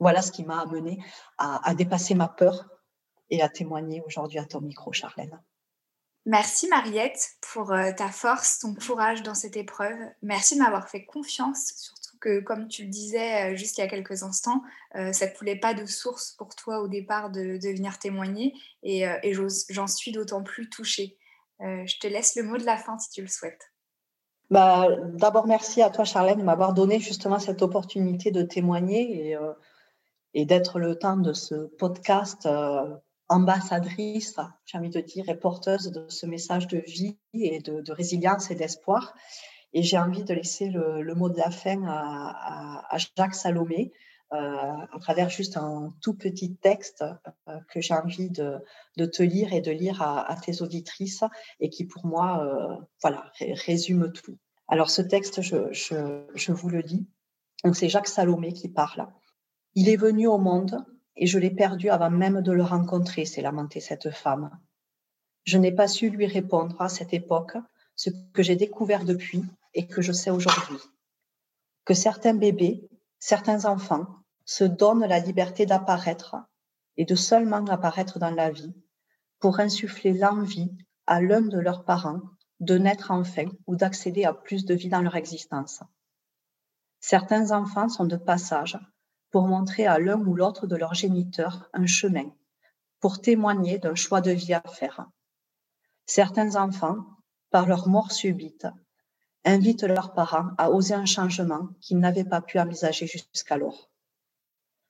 [0.00, 0.98] Voilà ce qui m'a amené
[1.38, 2.68] à, dépasser ma peur
[3.30, 5.40] et à témoigner aujourd'hui à ton micro, Charlène.
[6.26, 9.98] Merci Mariette pour euh, ta force, ton courage dans cette épreuve.
[10.22, 13.84] Merci de m'avoir fait confiance, surtout que comme tu le disais euh, juste il y
[13.84, 14.62] a quelques instants,
[14.94, 19.04] euh, ça ne coulait pas de source pour toi au départ de, venir témoigner et
[19.68, 21.18] j'en suis d'autant plus touchée.
[21.60, 23.73] je te laisse le mot de la fin si tu le souhaites.
[24.50, 29.36] Bah, D'abord, merci à toi, Charlène, de m'avoir donné justement cette opportunité de témoigner et,
[29.36, 29.52] euh,
[30.44, 32.96] d'être le temps de ce podcast euh,
[33.28, 34.36] ambassadrice,
[34.66, 38.54] j'ai envie de dire, et porteuse de ce message de vie et de, résilience et
[38.54, 39.14] d'espoir.
[39.72, 43.92] Et j'ai envie de laisser le, mot de la fin à, Jacques Salomé,
[44.34, 47.04] à travers juste un tout petit texte
[47.68, 48.60] que j'ai envie de,
[48.96, 51.24] te lire et de lire à, tes auditrices
[51.60, 54.36] et qui pour moi voilà, résume tout.
[54.68, 57.06] Alors ce texte, je, vous le dis.
[57.72, 59.06] c'est Jacques Salomé qui parle.
[59.74, 60.84] Il est venu au monde
[61.16, 64.50] et je l'ai perdu avant même de le rencontrer, s'est lamentée cette femme.
[65.44, 67.56] Je n'ai pas su lui répondre à cette époque
[67.96, 70.78] ce que j'ai découvert depuis et que je sais aujourd'hui.
[71.84, 74.06] Que certains bébés, certains enfants
[74.44, 76.36] se donnent la liberté d'apparaître
[76.96, 78.74] et de seulement apparaître dans la vie
[79.40, 80.70] pour insuffler l'envie
[81.06, 82.20] à l'un de leurs parents
[82.60, 85.82] de naître enfin ou d'accéder à plus de vie dans leur existence.
[87.00, 88.78] Certains enfants sont de passage
[89.30, 92.30] pour montrer à l'un ou l'autre de leurs géniteurs un chemin,
[93.00, 95.06] pour témoigner d'un choix de vie à faire.
[96.06, 97.04] Certains enfants,
[97.50, 98.66] par leur mort subite,
[99.44, 103.90] invitent leurs parents à oser un changement qu'ils n'avaient pas pu envisager jusqu'alors.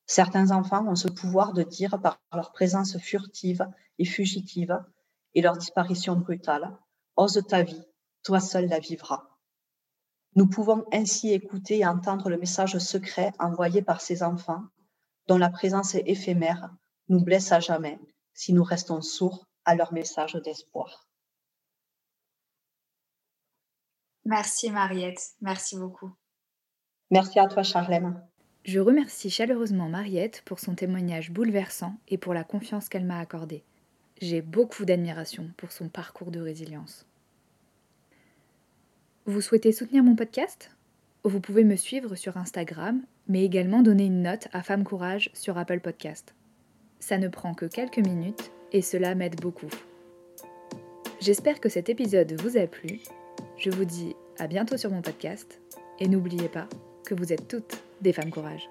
[0.07, 3.67] Certains enfants ont ce pouvoir de dire par leur présence furtive
[3.99, 4.79] et fugitive
[5.35, 6.77] et leur disparition brutale
[7.17, 7.83] Ose ta vie,
[8.23, 9.29] toi seul la vivras.
[10.35, 14.65] Nous pouvons ainsi écouter et entendre le message secret envoyé par ces enfants,
[15.29, 16.75] dont la présence éphémère
[17.09, 18.01] nous blesse à jamais
[18.33, 21.09] si nous restons sourds à leur message d'espoir.
[24.25, 26.13] Merci Mariette, merci beaucoup.
[27.11, 28.27] Merci à toi Charlène.
[28.65, 33.63] Je remercie chaleureusement Mariette pour son témoignage bouleversant et pour la confiance qu'elle m'a accordée.
[34.23, 37.05] J'ai beaucoup d'admiration pour son parcours de résilience.
[39.27, 40.71] Vous souhaitez soutenir mon podcast?
[41.25, 45.59] Vous pouvez me suivre sur Instagram, mais également donner une note à Femme Courage sur
[45.59, 46.35] Apple Podcast.
[47.01, 49.71] Ça ne prend que quelques minutes et cela m'aide beaucoup.
[51.21, 53.01] J'espère que cet épisode vous a plu.
[53.59, 55.61] Je vous dis à bientôt sur mon podcast
[55.99, 56.67] et n'oubliez pas
[57.05, 58.69] que vous êtes toutes des femmes courage.